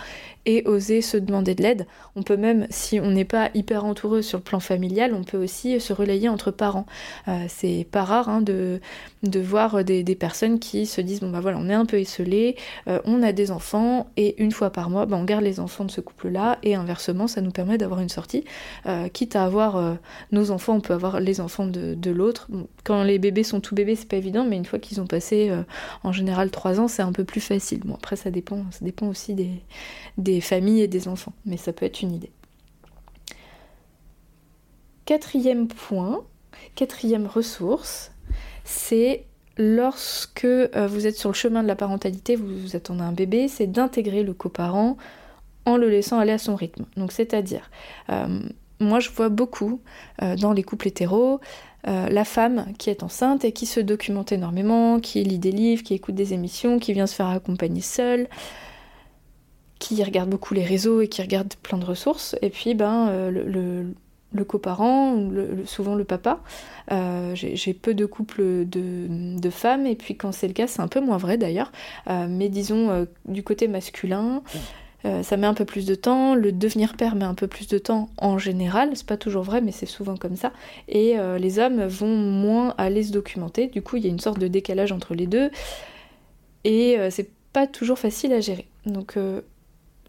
et 0.46 0.62
oser 0.66 1.02
se 1.02 1.16
demander 1.16 1.54
de 1.54 1.62
l'aide. 1.62 1.86
On 2.16 2.22
peut 2.22 2.36
même, 2.36 2.66
si 2.70 2.98
on 2.98 3.10
n'est 3.10 3.24
pas 3.24 3.50
hyper 3.54 3.84
entoureux 3.84 4.22
sur 4.22 4.38
le 4.38 4.44
plan 4.44 4.60
familial, 4.60 5.14
on 5.14 5.22
peut 5.22 5.36
aussi 5.36 5.78
se 5.80 5.92
relayer 5.92 6.28
entre 6.28 6.50
parents. 6.50 6.86
Euh, 7.28 7.44
c'est 7.48 7.86
pas 7.90 8.04
rare 8.04 8.28
hein, 8.28 8.40
de, 8.40 8.80
de 9.22 9.40
voir 9.40 9.84
des, 9.84 10.02
personnes 10.14 10.58
qui 10.58 10.86
se 10.86 11.00
disent 11.00 11.20
bon 11.20 11.30
bah 11.30 11.40
voilà, 11.40 11.58
on 11.58 11.68
est 11.68 11.74
un 11.74 11.86
peu 11.86 11.98
esselé, 11.98 12.56
euh, 12.88 13.00
on 13.04 13.22
a 13.22 13.32
des 13.32 13.50
enfants 13.50 14.08
et 14.16 14.42
une 14.42 14.50
fois 14.50 14.70
par 14.70 14.90
mois, 14.90 15.06
bah, 15.06 15.16
on 15.16 15.24
garde 15.24 15.44
les 15.44 15.60
enfants 15.60 15.84
de 15.84 15.90
ce 15.90 16.00
couple-là 16.00 16.58
et 16.62 16.74
inversement, 16.74 17.26
ça 17.26 17.40
nous 17.40 17.50
permet 17.50 17.78
d'avoir 17.78 18.00
une 18.00 18.08
sortie. 18.08 18.44
Euh, 18.86 19.08
quitte 19.08 19.36
à 19.36 19.44
avoir 19.44 19.98
nos 20.32 20.50
enfants, 20.50 20.74
on 20.74 20.80
peut 20.80 20.94
avoir 20.94 21.20
les 21.20 21.40
enfants 21.40 21.66
de, 21.66 22.10
l'autre. 22.10 22.48
quand 22.84 23.02
les 23.02 23.18
bébés 23.18 23.44
sont 23.44 23.60
tout 23.60 23.74
bébés, 23.74 23.94
c'est 23.94 24.08
pas 24.08 24.16
évident, 24.16 24.44
mais 24.44 24.56
une 24.56 24.64
fois 24.64 24.78
qu'ils 24.78 25.00
ont 25.00 25.06
passé 25.06 25.52
en 26.02 26.12
général 26.12 26.50
trois 26.50 26.80
ans, 26.80 26.88
c'est 26.88 27.02
un 27.02 27.12
peu 27.12 27.24
plus 27.24 27.40
facile. 27.40 27.80
Bon 27.84 27.94
après 27.94 28.16
ça 28.16 28.30
dépend, 28.30 28.64
ça 28.70 28.84
dépend 28.84 29.06
aussi 29.06 29.19
des, 29.28 30.40
familles 30.40 30.82
et 30.82 30.88
des 30.88 31.08
enfants, 31.08 31.32
mais 31.44 31.56
ça 31.56 31.72
peut 31.72 31.86
être 31.86 32.02
une 32.02 32.12
idée. 32.12 32.30
Quatrième 35.04 35.66
point, 35.68 36.24
quatrième 36.74 37.26
ressource, 37.26 38.12
c'est 38.64 39.24
lorsque 39.56 40.44
euh, 40.44 40.86
vous 40.88 41.06
êtes 41.06 41.16
sur 41.16 41.30
le 41.30 41.34
chemin 41.34 41.62
de 41.62 41.68
la 41.68 41.76
parentalité, 41.76 42.36
vous, 42.36 42.76
attendez 42.76 43.02
un 43.02 43.12
bébé, 43.12 43.48
c'est 43.48 43.66
d'intégrer 43.66 44.22
le 44.22 44.32
coparent 44.32 44.96
en 45.66 45.76
le 45.76 45.88
laissant 45.88 46.18
aller 46.18 46.32
à 46.32 46.38
son 46.38 46.54
rythme. 46.54 46.86
Donc 46.96 47.12
c'est-à-dire, 47.12 47.70
euh, 48.10 48.40
moi 48.78 49.00
je 49.00 49.10
vois 49.10 49.28
beaucoup 49.28 49.80
euh, 50.22 50.36
dans 50.36 50.52
les 50.52 50.62
couples 50.62 50.88
hétéros 50.88 51.40
la 51.84 52.26
femme 52.26 52.66
qui 52.78 52.90
est 52.90 53.02
enceinte 53.02 53.42
et 53.46 53.52
qui 53.52 53.64
se 53.64 53.80
documente 53.80 54.32
énormément, 54.32 55.00
qui 55.00 55.24
lit 55.24 55.38
des 55.38 55.50
livres, 55.50 55.82
qui 55.82 55.94
écoute 55.94 56.14
des 56.14 56.34
émissions, 56.34 56.78
qui 56.78 56.92
vient 56.92 57.06
se 57.06 57.14
faire 57.14 57.28
accompagner 57.28 57.80
seule, 57.80 58.28
qui 59.80 60.04
regarde 60.04 60.28
beaucoup 60.28 60.54
les 60.54 60.62
réseaux 60.62 61.00
et 61.00 61.08
qui 61.08 61.22
regarde 61.22 61.54
plein 61.62 61.78
de 61.78 61.84
ressources. 61.84 62.36
Et 62.42 62.50
puis, 62.50 62.74
ben, 62.74 63.08
euh, 63.08 63.30
le, 63.30 63.86
le, 64.32 64.44
coparent, 64.44 65.14
le, 65.14 65.64
souvent 65.64 65.96
le 65.96 66.04
papa. 66.04 66.40
Euh, 66.92 67.32
j'ai 67.34 67.74
peu 67.74 67.94
de 67.94 68.06
couples 68.06 68.66
de, 68.66 69.50
femmes, 69.50 69.86
et 69.86 69.96
puis 69.96 70.16
quand 70.16 70.30
c'est 70.30 70.46
le 70.46 70.52
cas, 70.52 70.68
c'est 70.68 70.82
un 70.82 70.88
peu 70.88 71.00
moins 71.00 71.16
vrai 71.16 71.38
d'ailleurs. 71.38 71.72
Euh, 72.08 72.26
mais 72.28 72.48
disons, 72.48 73.06
du 73.24 73.42
côté 73.42 73.66
masculin, 73.66 74.42
ça 75.22 75.38
met 75.38 75.46
un 75.46 75.54
peu 75.54 75.64
plus 75.64 75.86
de 75.86 75.94
temps. 75.94 76.34
Le 76.34 76.52
devenir 76.52 76.94
père 76.94 77.16
met 77.16 77.24
un 77.24 77.34
peu 77.34 77.46
plus 77.46 77.66
de 77.66 77.78
temps 77.78 78.10
en 78.18 78.36
général. 78.36 78.90
C'est 78.94 79.06
pas 79.06 79.16
toujours 79.16 79.44
vrai, 79.44 79.62
mais 79.62 79.72
c'est 79.72 79.86
souvent 79.86 80.16
comme 80.18 80.36
ça. 80.36 80.52
Et 80.88 81.16
les 81.38 81.58
hommes 81.58 81.86
vont 81.86 82.16
moins 82.16 82.74
aller 82.76 83.02
se 83.02 83.12
documenter. 83.12 83.68
Du 83.68 83.80
coup, 83.80 83.96
il 83.96 84.04
y 84.04 84.06
a 84.06 84.10
une 84.10 84.20
sorte 84.20 84.38
de 84.38 84.46
décalage 84.46 84.92
entre 84.92 85.14
les 85.14 85.26
deux. 85.26 85.50
Et 86.64 86.98
c'est 87.08 87.30
pas 87.54 87.66
toujours 87.66 87.98
facile 87.98 88.34
à 88.34 88.40
gérer. 88.40 88.66
Donc 88.84 89.16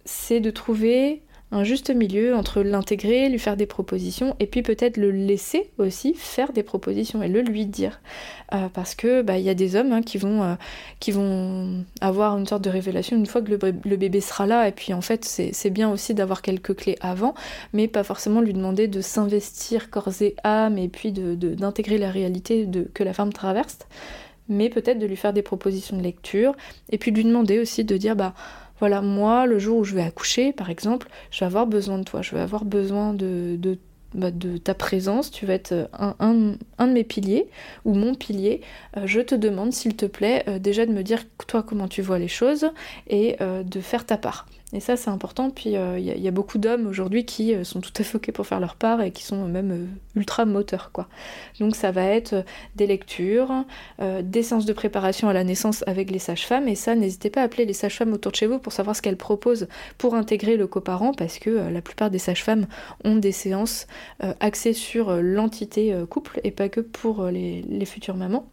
c'est 0.05 0.39
de 0.39 0.51
trouver 0.51 1.21
un 1.51 1.65
juste 1.65 1.93
milieu 1.93 2.33
entre 2.33 2.61
l'intégrer, 2.61 3.27
lui 3.27 3.39
faire 3.39 3.57
des 3.57 3.65
propositions, 3.65 4.35
et 4.39 4.47
puis 4.47 4.61
peut-être 4.61 4.95
le 4.95 5.11
laisser 5.11 5.69
aussi 5.77 6.13
faire 6.13 6.53
des 6.53 6.63
propositions 6.63 7.21
et 7.21 7.27
le 7.27 7.41
lui 7.41 7.65
dire. 7.65 7.99
Euh, 8.53 8.69
parce 8.73 8.95
que 8.95 9.21
bah, 9.21 9.37
il 9.37 9.43
y 9.43 9.49
a 9.49 9.53
des 9.53 9.75
hommes 9.75 9.91
hein, 9.91 10.01
qui, 10.01 10.17
vont, 10.17 10.43
euh, 10.43 10.55
qui 11.01 11.11
vont 11.11 11.83
avoir 11.99 12.37
une 12.37 12.47
sorte 12.47 12.63
de 12.63 12.69
révélation 12.69 13.17
une 13.17 13.25
fois 13.25 13.41
que 13.41 13.51
le, 13.51 13.97
bébé 13.97 14.21
sera 14.21 14.47
là, 14.47 14.67
et 14.67 14.71
puis 14.71 14.93
en 14.93 15.01
fait 15.01 15.25
c'est 15.25 15.69
bien 15.69 15.91
aussi 15.91 16.13
d'avoir 16.13 16.41
quelques 16.41 16.75
clés 16.75 16.97
avant, 17.01 17.33
mais 17.73 17.89
pas 17.89 18.03
forcément 18.03 18.39
lui 18.39 18.53
demander 18.53 18.87
de 18.87 19.01
s'investir 19.01 19.89
corps 19.89 20.21
et 20.21 20.35
âme, 20.43 20.77
et 20.77 20.87
puis 20.87 21.11
d'intégrer 21.11 21.97
de, 21.97 22.01
la 22.01 22.11
réalité 22.11 22.65
de, 22.65 22.89
que 22.93 23.03
la 23.03 23.13
femme 23.13 23.33
traverse, 23.33 23.79
mais 24.47 24.69
peut-être 24.69 24.99
de 24.99 25.05
lui 25.05 25.17
faire 25.17 25.33
des 25.33 25.41
propositions 25.41 25.97
de 25.97 26.01
lecture, 26.03 26.55
et 26.89 26.97
puis 26.97 27.11
de 27.11 27.17
lui 27.17 27.25
demander 27.25 27.59
aussi 27.59 27.83
de 27.83 27.97
dire 27.97 28.15
bah 28.15 28.33
voilà, 28.81 29.03
moi, 29.03 29.45
le 29.45 29.59
jour 29.59 29.77
où 29.77 29.83
je 29.83 29.93
vais 29.93 30.01
accoucher, 30.01 30.53
par 30.53 30.71
exemple, 30.71 31.07
je 31.29 31.41
vais 31.41 31.45
avoir 31.45 31.67
besoin 31.67 31.99
de 31.99 32.03
toi, 32.03 32.23
je 32.23 32.33
vais 32.33 32.41
avoir 32.41 32.65
besoin 32.65 33.13
de, 33.13 33.55
de, 33.55 33.77
bah, 34.15 34.29
ta 34.63 34.73
présence, 34.73 35.29
tu 35.29 35.45
vas 35.45 35.53
être 35.53 35.87
un, 35.93 36.33
de 36.33 36.91
mes 36.91 37.03
piliers, 37.03 37.47
ou 37.85 37.93
mon 37.93 38.15
pilier. 38.15 38.61
Euh, 38.97 39.03
je 39.05 39.21
te 39.21 39.35
demande, 39.35 39.71
s'il 39.71 39.95
te 39.95 40.07
plaît, 40.07 40.43
euh, 40.47 40.57
déjà 40.57 40.87
de 40.87 40.91
me 40.91 41.03
dire 41.03 41.25
toi 41.45 41.61
comment 41.61 41.87
tu 41.87 42.01
vois 42.01 42.17
les 42.17 42.27
choses, 42.27 42.71
et 43.07 43.35
euh, 43.39 43.61
de 43.61 43.81
faire 43.81 44.03
ta 44.03 44.17
part. 44.17 44.47
Et 44.73 44.79
ça, 44.79 44.95
c'est 44.95 45.09
important. 45.09 45.49
Puis, 45.49 45.71
il 45.71 45.77
euh, 45.77 45.99
y, 45.99 46.27
a 46.27 46.31
beaucoup 46.31 46.57
d'hommes 46.57 46.87
aujourd'hui 46.87 47.25
qui 47.25 47.53
euh, 47.53 47.65
sont 47.65 47.81
tout 47.81 47.91
à 47.97 48.03
fait 48.03 48.31
pour 48.31 48.47
faire 48.47 48.61
leur 48.61 48.75
part 48.75 49.01
et 49.01 49.11
qui 49.11 49.23
sont 49.23 49.45
même 49.47 49.71
euh, 49.71 49.85
ultra 50.15 50.45
moteurs, 50.45 50.91
quoi. 50.93 51.09
Donc, 51.59 51.75
ça 51.75 51.91
va 51.91 52.05
être 52.05 52.45
des 52.75 52.87
lectures, 52.87 53.65
des 53.99 54.43
séances 54.43 54.65
de 54.65 54.73
préparation 54.73 55.29
à 55.29 55.33
la 55.33 55.43
naissance 55.43 55.83
avec 55.87 56.09
les 56.11 56.19
sages-femmes. 56.19 56.67
Et 56.67 56.75
ça, 56.75 56.95
n'hésitez 56.95 57.29
pas 57.29 57.41
à 57.41 57.43
appeler 57.43 57.65
les 57.65 57.73
sages-femmes 57.73 58.13
autour 58.13 58.31
de 58.31 58.37
chez 58.37 58.47
vous 58.47 58.59
pour 58.59 58.73
savoir 58.73 58.95
ce 58.95 59.01
qu'elles 59.01 59.17
proposent 59.17 59.67
pour 59.97 60.15
intégrer 60.15 60.57
le 60.57 60.67
coparent, 60.67 61.13
parce 61.17 61.39
que 61.39 61.49
la 61.49 61.81
plupart 61.81 62.09
des 62.09 62.19
sages-femmes 62.19 62.67
ont 63.03 63.15
des 63.15 63.31
séances 63.31 63.87
axées 64.39 64.73
sur 64.73 65.15
l'entité 65.21 65.95
couple 66.09 66.39
et 66.43 66.51
pas 66.51 66.69
que 66.69 66.81
pour 66.81 67.25
les 67.25 67.85
futures 67.85 68.15
mamans. 68.15 68.47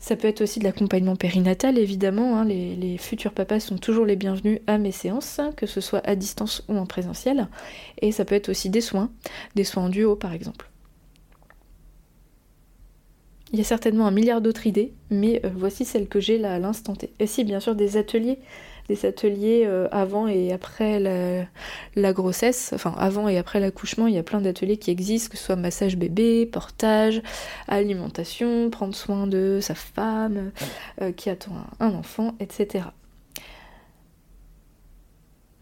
Ça 0.00 0.16
peut 0.16 0.28
être 0.28 0.40
aussi 0.40 0.58
de 0.58 0.64
l'accompagnement 0.64 1.14
périnatal, 1.14 1.78
évidemment. 1.78 2.38
Hein. 2.38 2.44
les, 2.46 2.96
futurs 2.98 3.32
papas 3.32 3.60
sont 3.60 3.76
toujours 3.76 4.06
les 4.06 4.16
bienvenus 4.16 4.60
à 4.66 4.78
mes 4.78 4.92
séances, 4.92 5.40
que 5.56 5.66
ce 5.66 5.82
soit 5.82 6.00
à 6.08 6.16
distance 6.16 6.64
ou 6.68 6.76
en 6.76 6.86
présentiel. 6.86 7.48
Et 8.00 8.10
ça 8.10 8.24
peut 8.24 8.34
être 8.34 8.48
aussi 8.48 8.70
des 8.70 8.80
soins, 8.80 9.10
des 9.54 9.64
soins 9.64 9.84
en 9.84 9.88
duo 9.90 10.16
par 10.16 10.32
exemple. 10.32 10.70
Il 13.52 13.58
y 13.58 13.62
a 13.62 13.64
certainement 13.64 14.06
un 14.06 14.10
milliard 14.10 14.40
d'autres 14.40 14.66
idées, 14.66 14.94
mais 15.10 15.44
euh, 15.44 15.50
voici 15.54 15.84
celle 15.84 16.08
que 16.08 16.20
j'ai 16.20 16.38
là 16.38 16.54
à 16.54 16.58
l'instant 16.58 16.94
T. 16.94 17.12
Et 17.18 17.26
si, 17.26 17.44
bien 17.44 17.60
sûr, 17.60 17.74
des 17.74 17.96
ateliers 17.96 18.38
des 18.90 19.06
ateliers 19.06 19.62
euh, 19.66 19.86
avant 19.92 20.26
et 20.26 20.52
après 20.52 20.98
la, 21.94 22.12
grossesse, 22.12 22.72
enfin 22.74 22.92
avant 22.98 23.28
et 23.28 23.38
après 23.38 23.60
l'accouchement, 23.60 24.08
il 24.08 24.14
y 24.14 24.18
a 24.18 24.24
plein 24.24 24.40
d'ateliers 24.40 24.78
qui 24.78 24.90
existent, 24.90 25.30
que 25.30 25.38
ce 25.38 25.44
soit 25.44 25.56
massage 25.56 25.96
bébé, 25.96 26.44
portage, 26.44 27.22
alimentation, 27.68 28.68
prendre 28.68 28.94
soin 28.94 29.28
de 29.28 29.60
sa 29.62 29.76
femme 29.76 30.50
euh, 31.00 31.12
qui 31.12 31.30
attend 31.30 31.52
un, 31.78 31.94
enfant, 31.94 32.34
etc. 32.40 32.86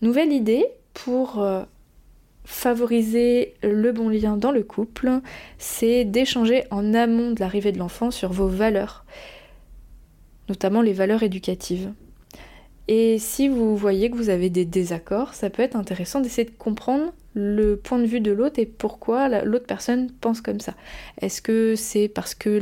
Nouvelle 0.01 0.33
idée 0.33 0.65
pour 0.95 1.43
euh, 1.43 1.65
favoriser 2.45 3.55
le 3.63 3.93
bon 3.93 4.09
lien 4.09 4.39
dans 4.39 4.53
le 4.53 4.63
couple, 4.63 5.21
c'est 5.59 6.07
d'échanger 6.07 6.65
en 6.71 6.95
amont 6.95 7.33
de 7.33 7.41
l'arrivée 7.41 7.73
de 7.73 7.79
l'enfant 7.79 8.11
sur 8.11 8.33
vos 8.33 8.49
valeurs, 8.49 9.05
notamment 10.49 10.81
les 10.81 10.95
valeurs 10.95 11.23
éducatives. 11.23 11.93
Et 12.91 13.19
si 13.19 13.49
vous 13.49 13.77
voyez 13.77 14.11
que 14.11 14.17
vous 14.17 14.31
avez 14.31 14.49
des 14.49 14.65
désaccords, 14.65 15.35
ça 15.35 15.51
peut 15.51 15.63
être 15.63 15.77
intéressant 15.77 16.21
d'essayer 16.21 16.49
de 16.49 16.57
comprendre 16.57 17.13
le 17.35 17.77
point 17.77 17.99
de 17.99 18.07
vue 18.07 18.21
de 18.21 18.33
l'autre 18.33 18.59
et 18.59 18.65
pourquoi 18.65 19.29
l'autre 19.45 19.67
personne 19.67 20.11
pense 20.11 20.41
comme 20.41 20.59
ça. 20.59 20.73
Est-ce 21.21 21.43
que 21.43 21.75
c'est 21.77 22.09
parce 22.09 22.35
que 22.35 22.59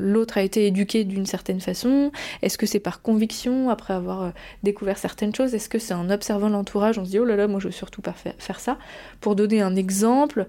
l'autre 0.00 0.38
a 0.38 0.42
été 0.42 0.66
éduqué 0.66 1.04
d'une 1.04 1.24
certaine 1.24 1.60
façon? 1.60 2.10
Est-ce 2.42 2.58
que 2.58 2.66
c'est 2.66 2.80
par 2.80 3.00
conviction 3.00 3.70
après 3.70 3.94
avoir 3.94 4.22
euh, 4.24 4.30
découvert 4.64 4.98
certaines 4.98 5.34
choses? 5.34 5.54
Est-ce 5.54 5.68
que 5.68 5.78
c'est 5.78 5.94
en 5.94 6.10
observant 6.10 6.48
l'entourage, 6.48 6.98
on 6.98 7.04
se 7.04 7.10
dit 7.10 7.20
oh 7.20 7.24
là 7.24 7.36
là, 7.36 7.46
moi 7.46 7.60
je 7.60 7.68
veux 7.68 7.72
surtout 7.72 8.02
pas 8.02 8.12
faire 8.12 8.58
ça? 8.58 8.76
Pour 9.20 9.36
donner 9.36 9.62
un 9.62 9.76
exemple, 9.76 10.46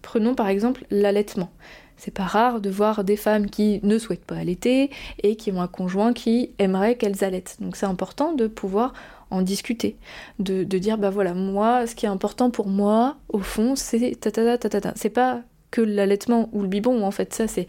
prenons 0.00 0.34
par 0.34 0.48
exemple 0.48 0.84
l'allaitement. 0.90 1.52
C'est 2.00 2.14
pas 2.14 2.24
rare 2.24 2.62
de 2.62 2.70
voir 2.70 3.04
des 3.04 3.16
femmes 3.16 3.50
qui 3.50 3.78
ne 3.82 3.98
souhaitent 3.98 4.24
pas 4.24 4.36
allaiter 4.36 4.88
et 5.22 5.36
qui 5.36 5.52
ont 5.52 5.60
un 5.60 5.68
conjoint 5.68 6.14
qui 6.14 6.50
aimerait 6.58 6.96
qu'elles 6.96 7.22
allaitent. 7.24 7.58
Donc 7.60 7.76
c'est 7.76 7.84
important 7.84 8.32
de 8.32 8.46
pouvoir 8.46 8.94
en 9.30 9.42
discuter, 9.42 9.96
de, 10.38 10.64
dire 10.64 10.96
bah 10.96 11.10
voilà, 11.10 11.34
moi, 11.34 11.86
ce 11.86 11.94
qui 11.94 12.06
est 12.06 12.08
important 12.08 12.50
pour 12.50 12.68
moi, 12.68 13.16
au 13.28 13.40
fond, 13.40 13.76
c'est 13.76 14.18
ta 14.18 14.30
ta 14.30 14.56
ta 14.56 14.70
ta 14.70 14.80
ta. 14.80 14.92
C'est 14.96 15.10
pas 15.10 15.42
que 15.70 15.82
l'allaitement 15.82 16.48
ou 16.52 16.62
le 16.62 16.68
biberon, 16.68 17.04
en 17.04 17.10
fait, 17.10 17.34
ça 17.34 17.46
c'est 17.46 17.66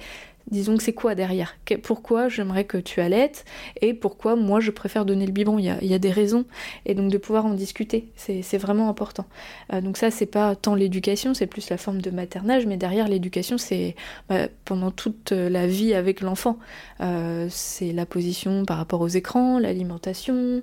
disons 0.50 0.78
que 0.78 0.84
c'est 0.84 0.94
quoi 0.94 1.16
derrière? 1.16 1.56
Pourquoi 1.84 2.30
j'aimerais 2.30 2.66
que 2.66 2.78
tu 2.78 3.02
allaites? 3.02 3.46
Et 3.82 3.94
pourquoi 3.94 4.36
moi 4.36 4.60
je 4.60 4.72
préfère 4.72 5.06
donner 5.06 5.26
le 5.26 5.32
biberon? 5.32 5.60
Il 5.60 5.66
y, 5.66 5.94
a, 5.94 6.00
des 6.00 6.12
raisons 6.12 6.46
et 6.86 6.96
donc 6.96 7.12
de 7.12 7.18
pouvoir 7.18 7.46
en 7.46 7.54
discuter, 7.54 8.10
c'est 8.16 8.58
vraiment 8.58 8.90
important. 8.90 9.26
Euh, 9.74 9.82
donc 9.82 9.98
ça 9.98 10.12
c'est 10.12 10.26
pas 10.26 10.56
tant 10.56 10.76
l'éducation, 10.76 11.34
c'est 11.34 11.48
plus 11.48 11.70
la 11.70 11.78
forme 11.78 12.02
de 12.02 12.12
maternage, 12.12 12.66
mais 12.66 12.78
derrière 12.78 13.08
l'éducation 13.08 13.58
c'est 13.58 13.96
bah, 14.30 14.48
pendant 14.66 14.92
toute 14.92 15.32
la 15.32 15.68
vie 15.68 15.94
avec 15.94 16.22
l'enfant. 16.22 16.58
Euh, 17.02 17.48
c'est 17.50 17.92
la 17.92 18.06
position 18.06 18.66
par 18.66 18.78
rapport 18.78 19.02
aux 19.02 19.08
écrans, 19.08 19.60
l'alimentation, 19.60 20.62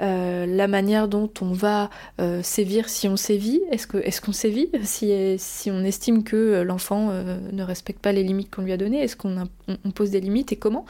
euh, 0.00 0.46
la 0.46 0.68
manière 0.68 1.08
dont 1.08 1.30
on 1.40 1.52
va 1.52 1.90
sévir 2.42 2.88
si 2.88 3.08
on 3.08 3.16
sévit. 3.16 3.60
Est-ce 3.70 4.20
qu'on 4.20 4.32
sévit 4.32 4.68
si 4.82 5.70
on 5.70 5.84
estime 5.84 6.24
que 6.24 6.62
l'enfant 6.62 7.10
ne 7.52 7.62
respecte 7.62 8.00
pas 8.00 8.12
les 8.12 8.22
limites 8.22 8.50
qu'on 8.54 8.62
lui 8.62 8.72
a 8.72 8.76
données? 8.76 9.02
Qu'on 9.16 9.48
on 9.84 9.90
pose 9.90 10.10
des 10.10 10.20
limites 10.20 10.52
et 10.52 10.56
comment. 10.56 10.84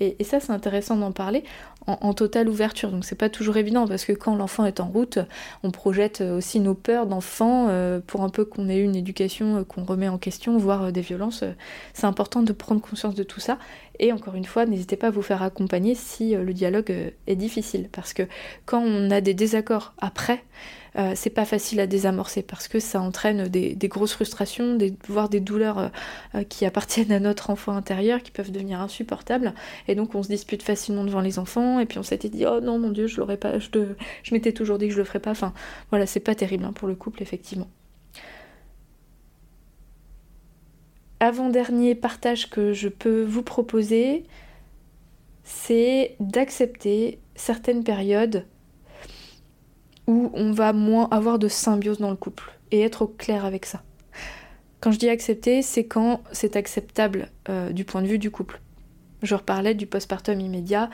Et, 0.00 0.22
ça, 0.24 0.40
c'est 0.40 0.52
intéressant 0.52 0.96
d'en 0.96 1.12
parler 1.12 1.44
en, 1.86 2.12
totale 2.12 2.48
ouverture. 2.48 2.90
Donc, 2.90 3.04
c'est 3.04 3.16
pas 3.16 3.30
toujours 3.30 3.56
évident 3.56 3.86
parce 3.86 4.04
que 4.04 4.12
quand 4.12 4.36
l'enfant 4.36 4.64
est 4.66 4.80
en 4.80 4.86
route, 4.86 5.18
on 5.62 5.70
projette 5.70 6.20
aussi 6.20 6.60
nos 6.60 6.74
peurs 6.74 7.06
d'enfant 7.06 7.66
euh, 7.68 8.00
pour 8.06 8.22
un 8.22 8.28
peu 8.28 8.44
qu'on 8.44 8.68
ait 8.68 8.78
une 8.78 8.94
éducation 8.94 9.58
euh, 9.58 9.64
qu'on 9.64 9.84
remet 9.84 10.08
en 10.08 10.18
question, 10.18 10.58
voire 10.58 10.84
euh, 10.84 10.90
des 10.90 11.00
violences. 11.00 11.44
c'est 11.94 12.06
important 12.06 12.42
de 12.42 12.52
prendre 12.52 12.80
conscience 12.80 13.14
de 13.14 13.22
tout 13.22 13.40
ça. 13.40 13.58
Et 13.98 14.12
encore 14.12 14.34
une 14.34 14.44
fois, 14.44 14.66
n'hésitez 14.66 14.96
pas 14.96 15.08
à 15.08 15.10
vous 15.10 15.22
faire 15.22 15.42
accompagner 15.42 15.94
si 15.96 16.36
le 16.36 16.52
dialogue 16.52 16.94
est 17.26 17.36
difficile. 17.36 17.88
Parce 17.90 18.12
que 18.12 18.22
quand 18.64 18.80
on 18.80 19.10
a 19.10 19.20
des 19.20 19.34
désaccords 19.34 19.94
après, 19.98 20.44
euh, 20.98 21.12
c'est 21.14 21.30
pas 21.30 21.44
facile 21.44 21.78
à 21.80 21.86
désamorcer 21.86 22.42
parce 22.42 22.66
que 22.66 22.80
ça 22.80 23.00
entraîne 23.00 23.46
des, 23.46 23.76
grosses 23.88 24.14
frustrations, 24.14 24.76
voire 25.06 25.28
des 25.28 25.38
douleurs 25.38 25.78
euh, 25.78 25.88
euh, 26.34 26.42
qui 26.42 26.64
appartiennent 26.64 27.12
à 27.12 27.20
notre 27.20 27.50
enfant 27.50 27.72
intérieur, 27.72 28.22
qui 28.22 28.32
peuvent 28.32 28.50
devenir 28.50 28.80
insupportables. 28.80 29.54
Et 29.86 29.94
donc 29.94 30.14
on 30.14 30.22
se 30.22 30.28
dispute 30.28 30.62
facilement 30.62 31.04
devant 31.04 31.20
les 31.20 31.38
enfants, 31.38 31.78
et 31.78 31.86
puis 31.86 31.98
on 31.98 32.02
s'était 32.02 32.28
dit 32.28 32.44
oh 32.46 32.60
non 32.60 32.78
mon 32.78 32.90
dieu, 32.90 33.06
je 33.06 33.18
l'aurais 33.18 33.36
pas, 33.36 33.58
je, 33.60 33.68
je 34.22 34.34
m'étais 34.34 34.52
toujours 34.52 34.78
dit 34.78 34.88
que 34.88 34.94
je 34.94 34.98
le 34.98 35.04
ferais 35.04 35.20
pas. 35.20 35.30
Enfin 35.30 35.52
voilà, 35.90 36.06
c'est 36.06 36.20
pas 36.20 36.34
terrible 36.34 36.64
hein, 36.64 36.72
pour 36.72 36.88
le 36.88 36.96
couple 36.96 37.22
effectivement. 37.22 37.68
Avant-dernier 41.20 41.94
partage 41.94 42.50
que 42.50 42.72
je 42.72 42.88
peux 42.88 43.22
vous 43.22 43.42
proposer, 43.42 44.24
c'est 45.44 46.16
d'accepter 46.20 47.20
certaines 47.34 47.84
périodes 47.84 48.44
où 50.08 50.30
on 50.32 50.52
va 50.52 50.72
moins 50.72 51.06
avoir 51.10 51.38
de 51.38 51.46
symbiose 51.46 51.98
dans 51.98 52.10
le 52.10 52.16
couple 52.16 52.58
et 52.72 52.80
être 52.80 53.02
au 53.02 53.06
clair 53.06 53.44
avec 53.44 53.66
ça. 53.66 53.82
Quand 54.80 54.90
je 54.90 54.98
dis 54.98 55.08
accepter, 55.08 55.60
c'est 55.62 55.84
quand 55.84 56.22
c'est 56.32 56.56
acceptable 56.56 57.28
euh, 57.48 57.70
du 57.70 57.84
point 57.84 58.00
de 58.00 58.06
vue 58.06 58.18
du 58.18 58.30
couple. 58.30 58.60
Je 59.22 59.34
reparlais 59.34 59.74
du 59.74 59.86
postpartum 59.86 60.40
immédiat. 60.40 60.88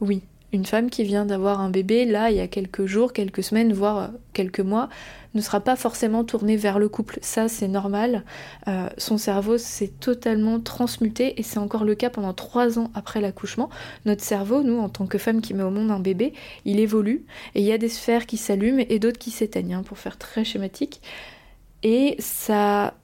Oui, 0.00 0.22
une 0.52 0.64
femme 0.64 0.90
qui 0.90 1.04
vient 1.04 1.26
d'avoir 1.26 1.60
un 1.60 1.70
bébé, 1.70 2.04
là, 2.04 2.30
il 2.30 2.36
y 2.36 2.40
a 2.40 2.48
quelques 2.48 2.86
jours, 2.86 3.12
quelques 3.12 3.42
semaines, 3.42 3.72
voire 3.72 3.98
euh, 3.98 4.06
quelques 4.32 4.60
mois, 4.60 4.88
ne 5.34 5.40
sera 5.40 5.60
pas 5.60 5.76
forcément 5.76 6.24
tournée 6.24 6.56
vers 6.56 6.78
le 6.78 6.88
couple. 6.88 7.18
Ça, 7.20 7.48
c'est 7.48 7.68
normal. 7.68 8.24
Euh, 8.68 8.88
son 8.96 9.18
cerveau 9.18 9.58
s'est 9.58 9.92
totalement 10.00 10.60
transmuté 10.60 11.38
et 11.38 11.42
c'est 11.42 11.58
encore 11.58 11.84
le 11.84 11.94
cas 11.94 12.10
pendant 12.10 12.32
trois 12.32 12.78
ans 12.78 12.90
après 12.94 13.20
l'accouchement. 13.20 13.68
Notre 14.06 14.22
cerveau, 14.22 14.62
nous, 14.62 14.78
en 14.78 14.88
tant 14.88 15.06
que 15.06 15.18
femme 15.18 15.40
qui 15.40 15.52
met 15.52 15.62
au 15.62 15.70
monde 15.70 15.90
un 15.90 16.00
bébé, 16.00 16.32
il 16.64 16.80
évolue 16.80 17.26
et 17.54 17.60
il 17.60 17.66
y 17.66 17.72
a 17.72 17.78
des 17.78 17.88
sphères 17.88 18.26
qui 18.26 18.36
s'allument 18.36 18.84
et 18.88 18.98
d'autres 18.98 19.18
qui 19.18 19.30
s'éteignent, 19.30 19.74
hein, 19.74 19.82
pour 19.82 19.98
faire 19.98 20.16
très 20.16 20.44
schématique. 20.44 21.02
Et 21.82 22.16
ça 22.18 22.94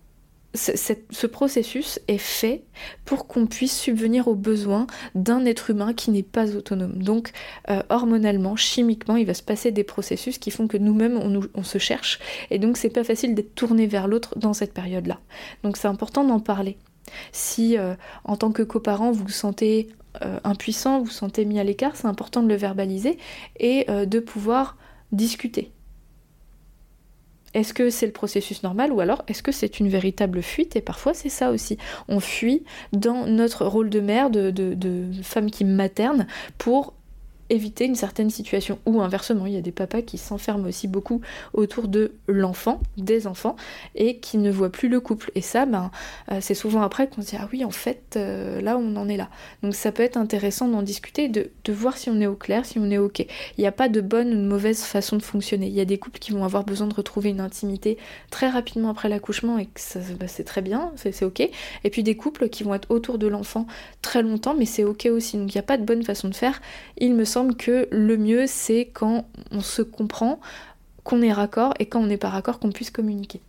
ce 0.54 1.26
processus 1.26 1.98
est 2.08 2.18
fait 2.18 2.64
pour 3.04 3.26
qu'on 3.26 3.46
puisse 3.46 3.78
subvenir 3.78 4.28
aux 4.28 4.34
besoins 4.34 4.86
d'un 5.14 5.44
être 5.46 5.70
humain 5.70 5.94
qui 5.94 6.10
n'est 6.10 6.22
pas 6.22 6.54
autonome. 6.54 7.02
Donc, 7.02 7.32
euh, 7.70 7.82
hormonalement, 7.88 8.56
chimiquement, 8.56 9.16
il 9.16 9.26
va 9.26 9.34
se 9.34 9.42
passer 9.42 9.70
des 9.70 9.84
processus 9.84 10.38
qui 10.38 10.50
font 10.50 10.68
que 10.68 10.76
nous-mêmes, 10.76 11.18
on, 11.54 11.62
se 11.62 11.78
cherche. 11.78 12.18
Et 12.50 12.58
donc, 12.58 12.76
c'est 12.76 12.90
pas 12.90 13.04
facile 13.04 13.34
d'être 13.34 13.54
tourné 13.54 13.86
vers 13.86 14.08
l'autre 14.08 14.38
dans 14.38 14.52
cette 14.52 14.74
période-là. 14.74 15.20
Donc, 15.62 15.76
c'est 15.76 15.88
important 15.88 16.24
d'en 16.24 16.40
parler. 16.40 16.76
Si, 17.32 17.78
euh, 17.78 17.94
en 18.24 18.36
tant 18.36 18.52
que 18.52 18.62
coparent, 18.62 19.12
vous 19.12 19.24
vous 19.24 19.30
sentez 19.30 19.88
euh, 20.22 20.38
impuissant, 20.44 20.98
vous 20.98 21.06
vous 21.06 21.10
sentez 21.10 21.44
mis 21.44 21.60
à 21.60 21.64
l'écart, 21.64 21.96
c'est 21.96 22.06
important 22.06 22.42
de 22.42 22.48
le 22.48 22.56
verbaliser 22.56 23.16
et 23.58 23.86
de 23.88 24.18
pouvoir 24.18 24.76
discuter 25.12 25.72
est-ce 27.54 27.74
que 27.74 27.90
c'est 27.90 28.06
le 28.06 28.12
processus 28.12 28.62
normal 28.62 28.92
ou 28.92 29.00
alors 29.00 29.22
est-ce 29.28 29.42
que 29.42 29.52
c'est 29.52 29.80
une 29.80 29.88
véritable 29.88 30.42
fuite 30.42 30.76
Et 30.76 30.80
parfois 30.80 31.14
c'est 31.14 31.28
ça 31.28 31.50
aussi. 31.50 31.78
On 32.08 32.20
fuit 32.20 32.64
dans 32.92 33.26
notre 33.26 33.66
rôle 33.66 33.90
de 33.90 34.00
mère, 34.00 34.30
de, 34.30 34.52
femme 35.22 35.50
qui 35.50 35.64
materne, 35.64 36.26
pour 36.58 36.94
éviter 37.50 37.84
une 37.84 37.94
certaine 37.94 38.30
situation. 38.30 38.78
Ou 38.86 39.00
inversement, 39.00 39.46
il 39.46 39.52
y 39.52 39.56
a 39.56 39.60
des 39.60 39.72
papas 39.72 40.02
qui 40.02 40.18
s'enferment 40.18 40.66
aussi 40.66 40.88
beaucoup 40.88 41.20
autour 41.52 41.88
de 41.88 42.12
l'enfant, 42.26 42.80
des 42.96 43.26
enfants, 43.26 43.56
et 43.94 44.18
qui 44.18 44.38
ne 44.38 44.50
voient 44.50 44.70
plus 44.70 44.88
le 44.88 45.00
couple. 45.00 45.30
Et 45.34 45.40
ça, 45.40 45.66
ben, 45.66 45.90
euh, 46.30 46.38
c'est 46.40 46.54
souvent 46.54 46.82
après 46.82 47.08
qu'on 47.08 47.22
se 47.22 47.30
dit, 47.30 47.36
ah 47.38 47.48
oui, 47.52 47.64
en 47.64 47.70
fait, 47.70 48.14
euh, 48.16 48.60
là, 48.60 48.78
on 48.78 48.96
en 48.96 49.08
est 49.08 49.16
là. 49.16 49.28
Donc 49.62 49.74
ça 49.74 49.92
peut 49.92 50.02
être 50.02 50.16
intéressant 50.16 50.68
d'en 50.68 50.82
discuter, 50.82 51.28
de, 51.28 51.50
de, 51.64 51.72
voir 51.72 51.96
si 51.96 52.10
on 52.10 52.20
est 52.20 52.26
au 52.26 52.34
clair, 52.34 52.64
si 52.64 52.78
on 52.78 52.90
est 52.90 52.98
OK. 52.98 53.20
Il 53.20 53.60
n'y 53.60 53.66
a 53.66 53.72
pas 53.72 53.88
de 53.88 54.00
bonne 54.00 54.32
ou 54.32 54.36
de 54.36 54.46
mauvaise 54.46 54.82
façon 54.82 55.16
de 55.16 55.22
fonctionner. 55.22 55.66
Il 55.66 55.74
y 55.74 55.80
a 55.80 55.84
des 55.84 55.98
couples 55.98 56.18
qui 56.18 56.32
vont 56.32 56.44
avoir 56.44 56.64
besoin 56.64 56.86
de 56.86 56.94
retrouver 56.94 57.30
une 57.30 57.40
intimité 57.40 57.98
très 58.30 58.48
rapidement 58.48 58.90
après 58.90 59.08
l'accouchement, 59.08 59.58
et 59.58 59.66
que 59.66 59.80
ben, 60.14 60.28
c'est 60.28 60.44
très 60.44 60.62
bien, 60.62 60.92
c'est 60.96 61.24
OK. 61.24 61.40
Et 61.40 61.90
puis 61.90 62.02
des 62.02 62.16
couples 62.16 62.48
qui 62.48 62.62
vont 62.62 62.74
être 62.74 62.90
autour 62.90 63.18
de 63.18 63.26
l'enfant 63.26 63.66
très 64.00 64.22
longtemps, 64.22 64.54
mais 64.56 64.66
c'est 64.66 64.84
OK 64.84 65.06
aussi. 65.06 65.36
Donc 65.36 65.52
il 65.54 65.56
n'y 65.56 65.60
a 65.60 65.64
pas 65.64 65.76
de 65.76 65.84
bonne 65.84 66.02
façon 66.02 66.28
de 66.28 66.34
faire. 66.34 66.60
Il 66.98 67.14
me 67.14 67.24
semble 67.24 67.41
que 67.50 67.88
le 67.90 68.16
mieux 68.16 68.46
c'est 68.46 68.86
quand 68.86 69.26
on 69.50 69.60
se 69.60 69.82
comprend, 69.82 70.40
qu'on 71.04 71.22
est 71.22 71.32
raccord 71.32 71.74
et 71.78 71.86
quand 71.86 72.00
on 72.00 72.06
n'est 72.06 72.16
pas 72.16 72.30
raccord 72.30 72.58
qu'on 72.58 72.72
puisse 72.72 72.90
communiquer. 72.90 73.40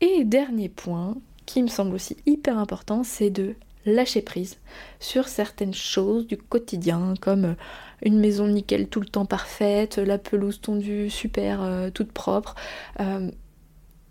Et 0.00 0.24
dernier 0.24 0.68
point 0.68 1.16
qui 1.46 1.62
me 1.62 1.68
semble 1.68 1.94
aussi 1.94 2.16
hyper 2.26 2.58
important, 2.58 3.04
c'est 3.04 3.30
de 3.30 3.54
lâcher 3.86 4.22
prise 4.22 4.58
sur 4.98 5.28
certaines 5.28 5.74
choses 5.74 6.26
du 6.26 6.36
quotidien 6.36 7.14
comme 7.20 7.54
une 8.02 8.18
maison 8.18 8.46
nickel 8.46 8.88
tout 8.88 9.00
le 9.00 9.06
temps 9.06 9.26
parfaite, 9.26 9.98
la 9.98 10.18
pelouse 10.18 10.60
tondue 10.60 11.10
super 11.10 11.62
euh, 11.62 11.90
toute 11.90 12.12
propre. 12.12 12.54
Euh, 13.00 13.30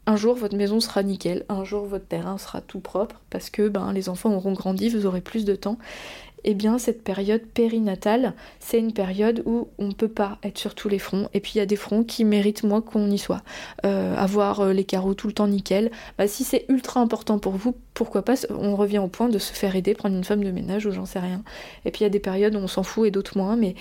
un 0.05 0.15
jour 0.15 0.35
votre 0.35 0.55
maison 0.57 0.79
sera 0.79 1.01
nickel, 1.01 1.45
un 1.47 1.63
jour 1.63 1.85
votre 1.85 2.05
terrain 2.07 2.37
sera 2.37 2.61
tout 2.61 2.81
propre 2.81 3.21
parce 3.29 3.49
que 3.49 3.67
ben, 3.69 3.93
les 3.93 4.09
enfants 4.09 4.33
auront 4.33 4.53
grandi, 4.53 4.89
vous 4.89 5.05
aurez 5.05 5.21
plus 5.21 5.45
de 5.45 5.55
temps 5.55 5.77
eh 6.43 6.53
bien 6.53 6.77
cette 6.77 7.03
période 7.03 7.41
périnatale, 7.41 8.33
c'est 8.59 8.79
une 8.79 8.93
période 8.93 9.43
où 9.45 9.67
on 9.77 9.87
ne 9.87 9.93
peut 9.93 10.07
pas 10.07 10.37
être 10.43 10.57
sur 10.57 10.75
tous 10.75 10.89
les 10.89 10.99
fronts. 10.99 11.29
Et 11.33 11.39
puis 11.39 11.53
il 11.55 11.57
y 11.57 11.61
a 11.61 11.65
des 11.65 11.75
fronts 11.75 12.03
qui 12.03 12.25
méritent 12.25 12.63
moins 12.63 12.81
qu'on 12.81 13.09
y 13.09 13.17
soit. 13.17 13.41
Euh, 13.85 14.15
avoir 14.15 14.61
euh, 14.61 14.73
les 14.73 14.83
carreaux 14.83 15.13
tout 15.13 15.27
le 15.27 15.33
temps 15.33 15.47
nickel. 15.47 15.91
Bah, 16.17 16.27
si 16.27 16.43
c'est 16.43 16.65
ultra 16.69 16.99
important 16.99 17.39
pour 17.39 17.53
vous, 17.53 17.75
pourquoi 17.93 18.23
pas 18.23 18.35
On 18.49 18.75
revient 18.75 18.99
au 18.99 19.07
point 19.07 19.29
de 19.29 19.39
se 19.39 19.53
faire 19.53 19.75
aider, 19.75 19.93
prendre 19.93 20.15
une 20.15 20.23
femme 20.23 20.43
de 20.43 20.51
ménage 20.51 20.85
ou 20.85 20.91
j'en 20.91 21.05
sais 21.05 21.19
rien. 21.19 21.43
Et 21.85 21.91
puis 21.91 22.01
il 22.01 22.03
y 22.03 22.07
a 22.07 22.09
des 22.09 22.19
périodes 22.19 22.55
où 22.55 22.59
on 22.59 22.67
s'en 22.67 22.83
fout 22.83 23.07
et 23.07 23.11
d'autres 23.11 23.37
moins, 23.37 23.55
mais 23.55 23.75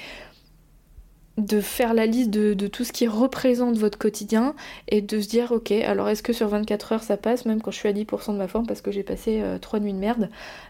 de 1.39 1.61
faire 1.61 1.95
la 1.95 2.05
liste 2.05 2.31
de, 2.31 2.67
tout 2.67 2.85
ce 2.85 2.93
qui 2.93 3.09
représente 3.09 3.77
votre 3.79 3.99
quotidien 3.99 4.55
et 4.89 5.01
de 5.01 5.21
se 5.21 5.29
dire 5.29 5.53
ok 5.53 5.73
alors 5.73 6.09
est-ce 6.09 6.23
que 6.23 6.33
sur 6.33 6.49
24 6.49 6.93
heures 6.93 7.03
ça 7.03 7.17
passe 7.17 7.47
même 7.47 7.63
quand 7.63 7.71
je 7.71 7.79
suis 7.79 7.89
à 7.89 7.93
10% 7.93 8.33
de 8.33 8.39
ma 8.39 8.49
forme 8.49 8.67
parce 8.67 8.83
que 8.83 8.91
j'ai 8.91 9.03
passé 9.03 9.43
3 9.61 9.79
euh, 9.79 9.83
nuits 9.83 9.95
de 9.95 9.99
merde 9.99 10.29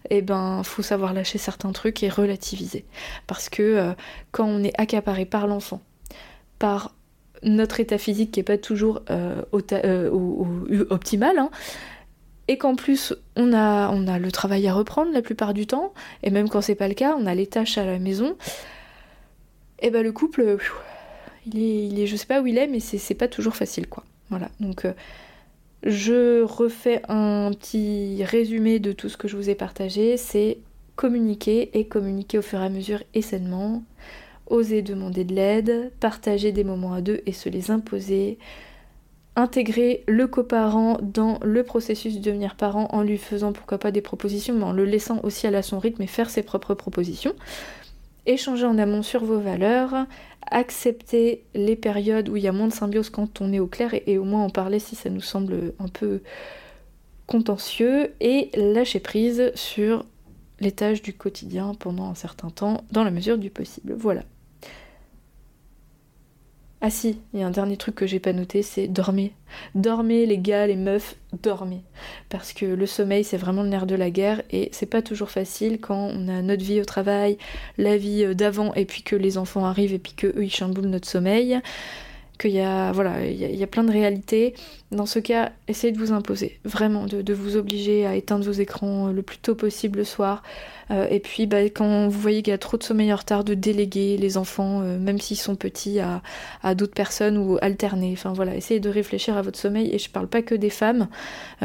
et 0.08 0.18
eh 0.18 0.22
ben 0.22 0.62
faut 0.62 0.82
savoir 0.82 1.14
lâcher 1.14 1.38
certains 1.38 1.72
trucs 1.72 2.02
et 2.02 2.08
relativiser. 2.08 2.84
Parce 3.26 3.48
que 3.48 3.62
euh, 3.62 3.92
quand 4.30 4.46
on 4.46 4.62
est 4.62 4.72
accaparé 4.78 5.24
par 5.24 5.48
l'enfant 5.48 5.80
par 6.60 6.94
notre 7.42 7.80
état 7.80 7.98
physique 7.98 8.30
qui 8.30 8.40
est 8.40 8.44
pas 8.44 8.58
toujours 8.58 9.02
euh, 9.10 9.42
optimal 10.90 11.38
hein, 11.38 11.50
et 12.46 12.56
qu'en 12.56 12.76
plus 12.76 13.14
on 13.34 13.52
a, 13.52 13.90
on 13.90 14.06
a 14.06 14.20
le 14.20 14.30
travail 14.30 14.68
à 14.68 14.74
reprendre 14.74 15.12
la 15.12 15.22
plupart 15.22 15.54
du 15.54 15.66
temps 15.66 15.92
et 16.22 16.30
même 16.30 16.48
quand 16.48 16.60
c'est 16.60 16.76
pas 16.76 16.86
le 16.86 16.94
cas 16.94 17.16
on 17.18 17.26
a 17.26 17.34
les 17.34 17.48
tâches 17.48 17.78
à 17.78 17.84
la 17.84 17.98
maison 17.98 18.36
et 19.82 19.90
ben 19.90 20.02
le 20.02 20.12
couple, 20.12 20.56
il 21.46 21.58
est, 21.60 21.86
il 21.86 22.00
est, 22.00 22.06
je 22.06 22.16
sais 22.16 22.26
pas 22.26 22.40
où 22.40 22.46
il 22.46 22.56
est, 22.56 22.68
mais 22.68 22.80
c'est 22.80 23.14
pas 23.14 23.28
toujours 23.28 23.56
facile 23.56 23.88
quoi. 23.88 24.04
Voilà, 24.30 24.48
donc 24.60 24.86
euh, 24.86 24.92
je 25.82 26.42
refais 26.42 27.02
un 27.08 27.50
petit 27.50 28.24
résumé 28.24 28.78
de 28.78 28.92
tout 28.92 29.08
ce 29.08 29.16
que 29.16 29.28
je 29.28 29.36
vous 29.36 29.50
ai 29.50 29.54
partagé, 29.54 30.16
c'est 30.16 30.58
communiquer 30.96 31.76
et 31.78 31.86
communiquer 31.86 32.38
au 32.38 32.42
fur 32.42 32.60
et 32.60 32.64
à 32.64 32.68
mesure 32.68 33.02
et 33.14 33.22
sainement, 33.22 33.82
oser 34.46 34.82
demander 34.82 35.24
de 35.24 35.34
l'aide, 35.34 35.92
partager 36.00 36.52
des 36.52 36.64
moments 36.64 36.94
à 36.94 37.00
deux 37.00 37.20
et 37.26 37.32
se 37.32 37.48
les 37.48 37.70
imposer, 37.70 38.38
intégrer 39.34 40.04
le 40.06 40.26
coparent 40.26 40.98
dans 41.02 41.38
le 41.42 41.62
processus 41.62 42.14
de 42.14 42.20
devenir 42.20 42.54
parent 42.54 42.86
en 42.92 43.02
lui 43.02 43.18
faisant 43.18 43.52
pourquoi 43.52 43.78
pas 43.78 43.90
des 43.90 44.02
propositions, 44.02 44.54
mais 44.54 44.64
en 44.64 44.72
le 44.72 44.84
laissant 44.84 45.20
aussi 45.24 45.46
à 45.46 45.62
son 45.62 45.78
rythme 45.78 46.02
et 46.02 46.06
faire 46.06 46.30
ses 46.30 46.42
propres 46.42 46.74
propositions 46.74 47.34
échanger 48.26 48.66
en 48.66 48.78
amont 48.78 49.02
sur 49.02 49.24
vos 49.24 49.38
valeurs, 49.38 50.06
accepter 50.50 51.44
les 51.54 51.76
périodes 51.76 52.28
où 52.28 52.36
il 52.36 52.42
y 52.42 52.48
a 52.48 52.52
moins 52.52 52.68
de 52.68 52.72
symbiose 52.72 53.10
quand 53.10 53.40
on 53.40 53.52
est 53.52 53.60
au 53.60 53.66
clair 53.66 53.94
et, 54.06 54.18
au 54.18 54.24
moins 54.24 54.44
en 54.44 54.50
parler 54.50 54.78
si 54.78 54.94
ça 54.94 55.10
nous 55.10 55.20
semble 55.20 55.74
un 55.78 55.88
peu 55.88 56.20
contentieux 57.26 58.12
et 58.20 58.50
lâcher 58.54 59.00
prise 59.00 59.52
sur 59.54 60.04
les 60.60 60.72
tâches 60.72 61.02
du 61.02 61.14
quotidien 61.14 61.74
pendant 61.74 62.08
un 62.08 62.14
certain 62.14 62.50
temps 62.50 62.84
dans 62.92 63.04
la 63.04 63.10
mesure 63.10 63.38
du 63.38 63.50
possible. 63.50 63.94
Voilà. 63.94 64.22
Ah 66.84 66.90
si, 66.90 67.20
il 67.32 67.38
y 67.38 67.42
a 67.44 67.46
un 67.46 67.50
dernier 67.50 67.76
truc 67.76 67.94
que 67.94 68.08
j'ai 68.08 68.18
pas 68.18 68.32
noté, 68.32 68.62
c'est 68.62 68.88
dormez. 68.88 69.32
Dormez 69.76 70.26
les 70.26 70.38
gars, 70.38 70.66
les 70.66 70.74
meufs, 70.74 71.14
dormez. 71.44 71.84
Parce 72.28 72.52
que 72.52 72.66
le 72.66 72.86
sommeil 72.86 73.22
c'est 73.22 73.36
vraiment 73.36 73.62
le 73.62 73.68
nerf 73.68 73.86
de 73.86 73.94
la 73.94 74.10
guerre 74.10 74.42
et 74.50 74.68
c'est 74.72 74.86
pas 74.86 75.00
toujours 75.00 75.30
facile 75.30 75.78
quand 75.80 76.10
on 76.12 76.26
a 76.26 76.42
notre 76.42 76.64
vie 76.64 76.80
au 76.80 76.84
travail, 76.84 77.38
la 77.78 77.96
vie 77.96 78.24
euh, 78.24 78.34
d'avant 78.34 78.74
et 78.74 78.84
puis 78.84 79.04
que 79.04 79.14
les 79.14 79.38
enfants 79.38 79.64
arrivent 79.64 79.94
et 79.94 80.00
puis 80.00 80.14
que 80.14 80.26
eux 80.26 80.42
ils 80.42 80.52
chamboulent 80.52 80.86
notre 80.86 81.08
sommeil. 81.08 81.60
Qu'il 82.38 82.52
y 82.52 82.60
a, 82.60 82.92
voilà, 82.92 83.24
il 83.24 83.36
y, 83.36 83.62
a, 83.62 83.66
plein 83.66 83.84
de 83.84 83.92
réalités. 83.92 84.54
Dans 84.92 85.06
ce 85.06 85.18
cas, 85.18 85.52
essayez 85.68 85.92
de 85.92 85.98
vous 85.98 86.12
imposer, 86.12 86.58
vraiment, 86.64 87.06
de, 87.06 87.32
vous 87.32 87.56
obliger 87.56 88.04
à 88.04 88.14
éteindre 88.14 88.44
vos 88.44 88.52
écrans 88.52 89.08
euh, 89.08 89.12
le 89.12 89.22
plus 89.22 89.38
tôt 89.38 89.54
possible 89.54 90.00
le 90.00 90.04
soir, 90.04 90.42
euh, 90.90 91.06
et 91.08 91.20
puis 91.20 91.46
bah, 91.46 91.62
quand 91.62 92.08
vous 92.08 92.20
voyez 92.20 92.42
qu'il 92.42 92.50
y 92.50 92.54
a 92.54 92.58
trop 92.58 92.76
de 92.76 92.82
sommeil 92.82 93.10
en 93.12 93.16
retard, 93.16 93.42
de 93.42 93.54
déléguer 93.54 94.18
les 94.18 94.36
enfants, 94.36 94.82
euh, 94.82 94.98
même 94.98 95.18
s'ils 95.18 95.38
sont 95.38 95.56
petits, 95.56 95.98
à, 96.00 96.74
d'autres 96.74 96.92
personnes 96.92 97.38
ou 97.38 97.56
alterner. 97.62 98.10
Enfin 98.12 98.34
voilà, 98.34 98.54
essayez 98.54 98.80
de 98.80 98.90
réfléchir 98.90 99.36
à 99.38 99.42
votre 99.42 99.58
sommeil. 99.58 99.88
Et 99.94 99.98
je 99.98 100.10
parle 100.10 100.26
pas 100.26 100.42
que 100.42 100.54
des 100.54 100.70
femmes, 100.70 101.08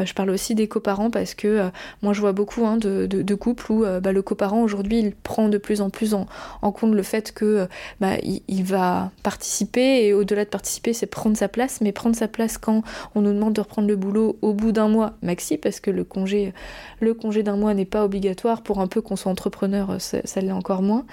je 0.02 0.14
parle 0.14 0.30
aussi 0.30 0.56
des 0.56 0.68
coparents 0.68 1.10
parce 1.10 1.34
que 1.34 1.70
moi 2.02 2.14
je 2.14 2.22
vois 2.22 2.32
beaucoup 2.32 2.66
hein, 2.66 2.78
de, 2.78 3.36
couples 3.36 3.72
où 3.72 3.86
bah, 4.02 4.12
le 4.12 4.22
coparent 4.22 4.62
aujourd'hui 4.62 5.00
il 5.00 5.12
prend 5.12 5.50
de 5.50 5.58
plus 5.58 5.82
en 5.82 5.90
plus 5.90 6.14
en, 6.14 6.28
compte 6.72 6.94
le 6.94 7.04
fait 7.04 7.34
que 7.34 7.68
bah, 8.00 8.16
il, 8.24 8.64
va 8.64 9.12
participer 9.24 10.06
et 10.06 10.14
au-delà 10.14 10.46
de 10.46 10.50
participer 10.58 10.92
c'est 10.92 11.06
prendre 11.06 11.38
sa 11.38 11.48
place, 11.48 11.82
mais 11.82 11.92
prendre 11.92 12.16
sa 12.16 12.28
place 12.28 12.58
quand 12.58 12.82
on 13.14 13.22
nous 13.22 13.32
demande 13.32 13.54
de 13.54 13.62
reprendre 13.62 13.88
le 13.88 13.96
boulot 13.96 14.40
au 14.42 14.54
bout 14.54 14.72
d'un 14.72 14.88
mois 14.88 15.14
maxi 15.22 15.56
parce 15.56 15.80
que 15.80 15.92
le 15.92 16.04
congé, 16.04 16.52
le 17.00 17.14
congé 17.14 17.44
d'un 17.44 17.58
mois 17.58 17.76
n'est 17.76 17.86
pas 17.86 18.04
obligatoire 18.04 18.64
pour 18.64 18.80
un 18.80 18.88
peu 18.88 19.00
qu'on 19.02 19.16
soit 19.16 19.32
entrepreneur, 19.32 20.02
ça, 20.02 20.42
l'est 20.42 20.52
encore 20.52 20.82
moins. 20.82 21.06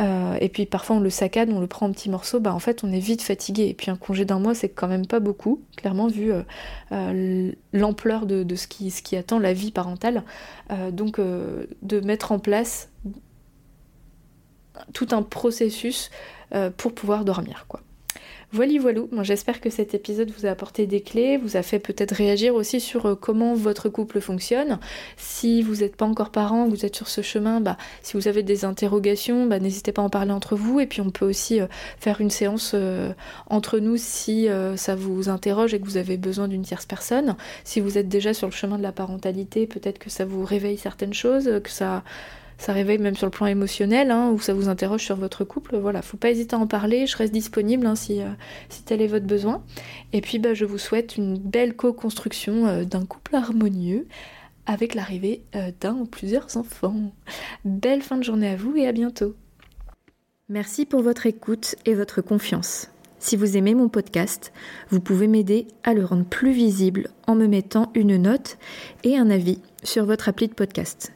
Euh, 0.00 0.38
et 0.40 0.48
puis 0.48 0.64
parfois 0.64 0.96
on 0.96 1.00
le 1.00 1.10
saccade, 1.10 1.50
on 1.50 1.60
le 1.60 1.66
prend 1.66 1.86
en 1.86 1.92
petits 1.92 2.08
morceaux, 2.08 2.40
bah 2.40 2.54
en 2.54 2.58
fait 2.58 2.84
on 2.84 2.90
est 2.90 2.98
vite 2.98 3.20
fatigué. 3.20 3.68
Et 3.68 3.74
puis 3.74 3.90
un 3.90 3.96
congé 3.96 4.24
d'un 4.24 4.38
mois 4.38 4.54
c'est 4.54 4.70
quand 4.70 4.88
même 4.88 5.06
pas 5.06 5.20
beaucoup, 5.20 5.60
clairement 5.76 6.06
vu 6.06 6.32
euh, 6.32 6.40
euh, 6.92 7.52
l'ampleur 7.74 8.24
de, 8.24 8.56
ce, 8.56 8.66
qui, 8.66 8.90
ce 8.90 9.02
qui 9.02 9.14
attend 9.16 9.38
la 9.38 9.52
vie 9.52 9.72
parentale. 9.72 10.22
donc 10.90 11.20
de 11.20 12.00
mettre 12.00 12.32
en 12.32 12.38
place 12.38 12.88
tout 14.94 15.08
un 15.10 15.22
processus 15.22 16.10
pour 16.78 16.94
pouvoir 16.94 17.26
dormir 17.26 17.66
quoi. 17.68 17.80
Voilà, 18.52 18.72
voilà. 18.80 19.02
J'espère 19.22 19.60
que 19.60 19.70
cet 19.70 19.94
épisode 19.94 20.30
vous 20.30 20.46
a 20.46 20.50
apporté 20.50 20.86
des 20.86 21.00
clés, 21.00 21.36
vous 21.36 21.56
a 21.56 21.62
fait 21.62 21.80
peut-être 21.80 22.12
réagir 22.12 22.54
aussi 22.54 22.80
sur 22.80 23.06
euh, 23.06 23.14
comment 23.16 23.54
votre 23.54 23.88
couple 23.88 24.20
fonctionne. 24.20 24.78
Si 25.16 25.62
vous 25.62 25.76
n'êtes 25.76 25.96
pas 25.96 26.06
encore 26.06 26.30
parent, 26.30 26.68
vous 26.68 26.86
êtes 26.86 26.94
sur 26.94 27.08
ce 27.08 27.22
chemin, 27.22 27.60
bah, 27.60 27.76
si 28.02 28.16
vous 28.16 28.28
avez 28.28 28.44
des 28.44 28.64
interrogations, 28.64 29.46
bah, 29.46 29.58
n'hésitez 29.58 29.90
pas 29.90 30.02
à 30.02 30.04
en 30.04 30.10
parler 30.10 30.30
entre 30.30 30.54
vous. 30.54 30.78
Et 30.78 30.86
puis, 30.86 31.00
on 31.00 31.10
peut 31.10 31.26
aussi 31.26 31.60
euh, 31.60 31.66
faire 31.98 32.20
une 32.20 32.30
séance 32.30 32.72
euh, 32.74 33.12
entre 33.48 33.80
nous 33.80 33.96
si 33.96 34.48
ça 34.76 34.94
vous 34.94 35.28
interroge 35.28 35.74
et 35.74 35.80
que 35.80 35.84
vous 35.84 35.96
avez 35.96 36.16
besoin 36.16 36.48
d'une 36.48 36.62
tierce 36.62 36.86
personne. 36.86 37.36
Si 37.64 37.80
vous 37.80 37.98
êtes 37.98 38.08
déjà 38.08 38.32
sur 38.32 38.46
le 38.46 38.52
chemin 38.52 38.78
de 38.78 38.82
la 38.82 38.92
parentalité, 38.92 39.66
peut-être 39.66 39.98
que 39.98 40.10
ça 40.10 40.24
vous 40.24 40.44
réveille 40.44 40.78
certaines 40.78 41.14
choses, 41.14 41.50
que 41.62 41.70
ça 41.70 42.04
ça 42.58 42.72
réveille 42.72 42.98
même 42.98 43.16
sur 43.16 43.26
le 43.26 43.30
plan 43.30 43.46
émotionnel, 43.46 44.10
hein, 44.10 44.30
ou 44.30 44.40
ça 44.40 44.54
vous 44.54 44.68
interroge 44.68 45.04
sur 45.04 45.16
votre 45.16 45.44
couple, 45.44 45.76
voilà, 45.76 46.02
faut 46.02 46.16
pas 46.16 46.30
hésiter 46.30 46.56
à 46.56 46.58
en 46.58 46.66
parler, 46.66 47.06
je 47.06 47.16
reste 47.16 47.32
disponible 47.32 47.86
hein, 47.86 47.94
si, 47.94 48.22
euh, 48.22 48.28
si 48.68 48.82
tel 48.82 49.02
est 49.02 49.06
votre 49.06 49.26
besoin. 49.26 49.62
Et 50.12 50.20
puis 50.20 50.38
bah, 50.38 50.54
je 50.54 50.64
vous 50.64 50.78
souhaite 50.78 51.16
une 51.16 51.38
belle 51.38 51.76
co-construction 51.76 52.66
euh, 52.66 52.84
d'un 52.84 53.04
couple 53.04 53.36
harmonieux 53.36 54.06
avec 54.66 54.94
l'arrivée 54.94 55.42
euh, 55.54 55.70
d'un 55.80 55.94
ou 55.94 56.06
plusieurs 56.06 56.56
enfants. 56.56 57.12
Belle 57.64 58.02
fin 58.02 58.16
de 58.16 58.24
journée 58.24 58.48
à 58.48 58.56
vous 58.56 58.76
et 58.76 58.86
à 58.86 58.92
bientôt. 58.92 59.34
Merci 60.48 60.86
pour 60.86 61.02
votre 61.02 61.26
écoute 61.26 61.74
et 61.86 61.94
votre 61.94 62.20
confiance. 62.20 62.90
Si 63.18 63.36
vous 63.36 63.56
aimez 63.56 63.74
mon 63.74 63.88
podcast, 63.88 64.52
vous 64.90 65.00
pouvez 65.00 65.26
m'aider 65.26 65.66
à 65.82 65.94
le 65.94 66.04
rendre 66.04 66.24
plus 66.24 66.52
visible 66.52 67.08
en 67.26 67.34
me 67.34 67.46
mettant 67.46 67.90
une 67.94 68.16
note 68.16 68.58
et 69.02 69.16
un 69.16 69.30
avis 69.30 69.60
sur 69.82 70.04
votre 70.04 70.28
appli 70.28 70.48
de 70.48 70.54
podcast. 70.54 71.15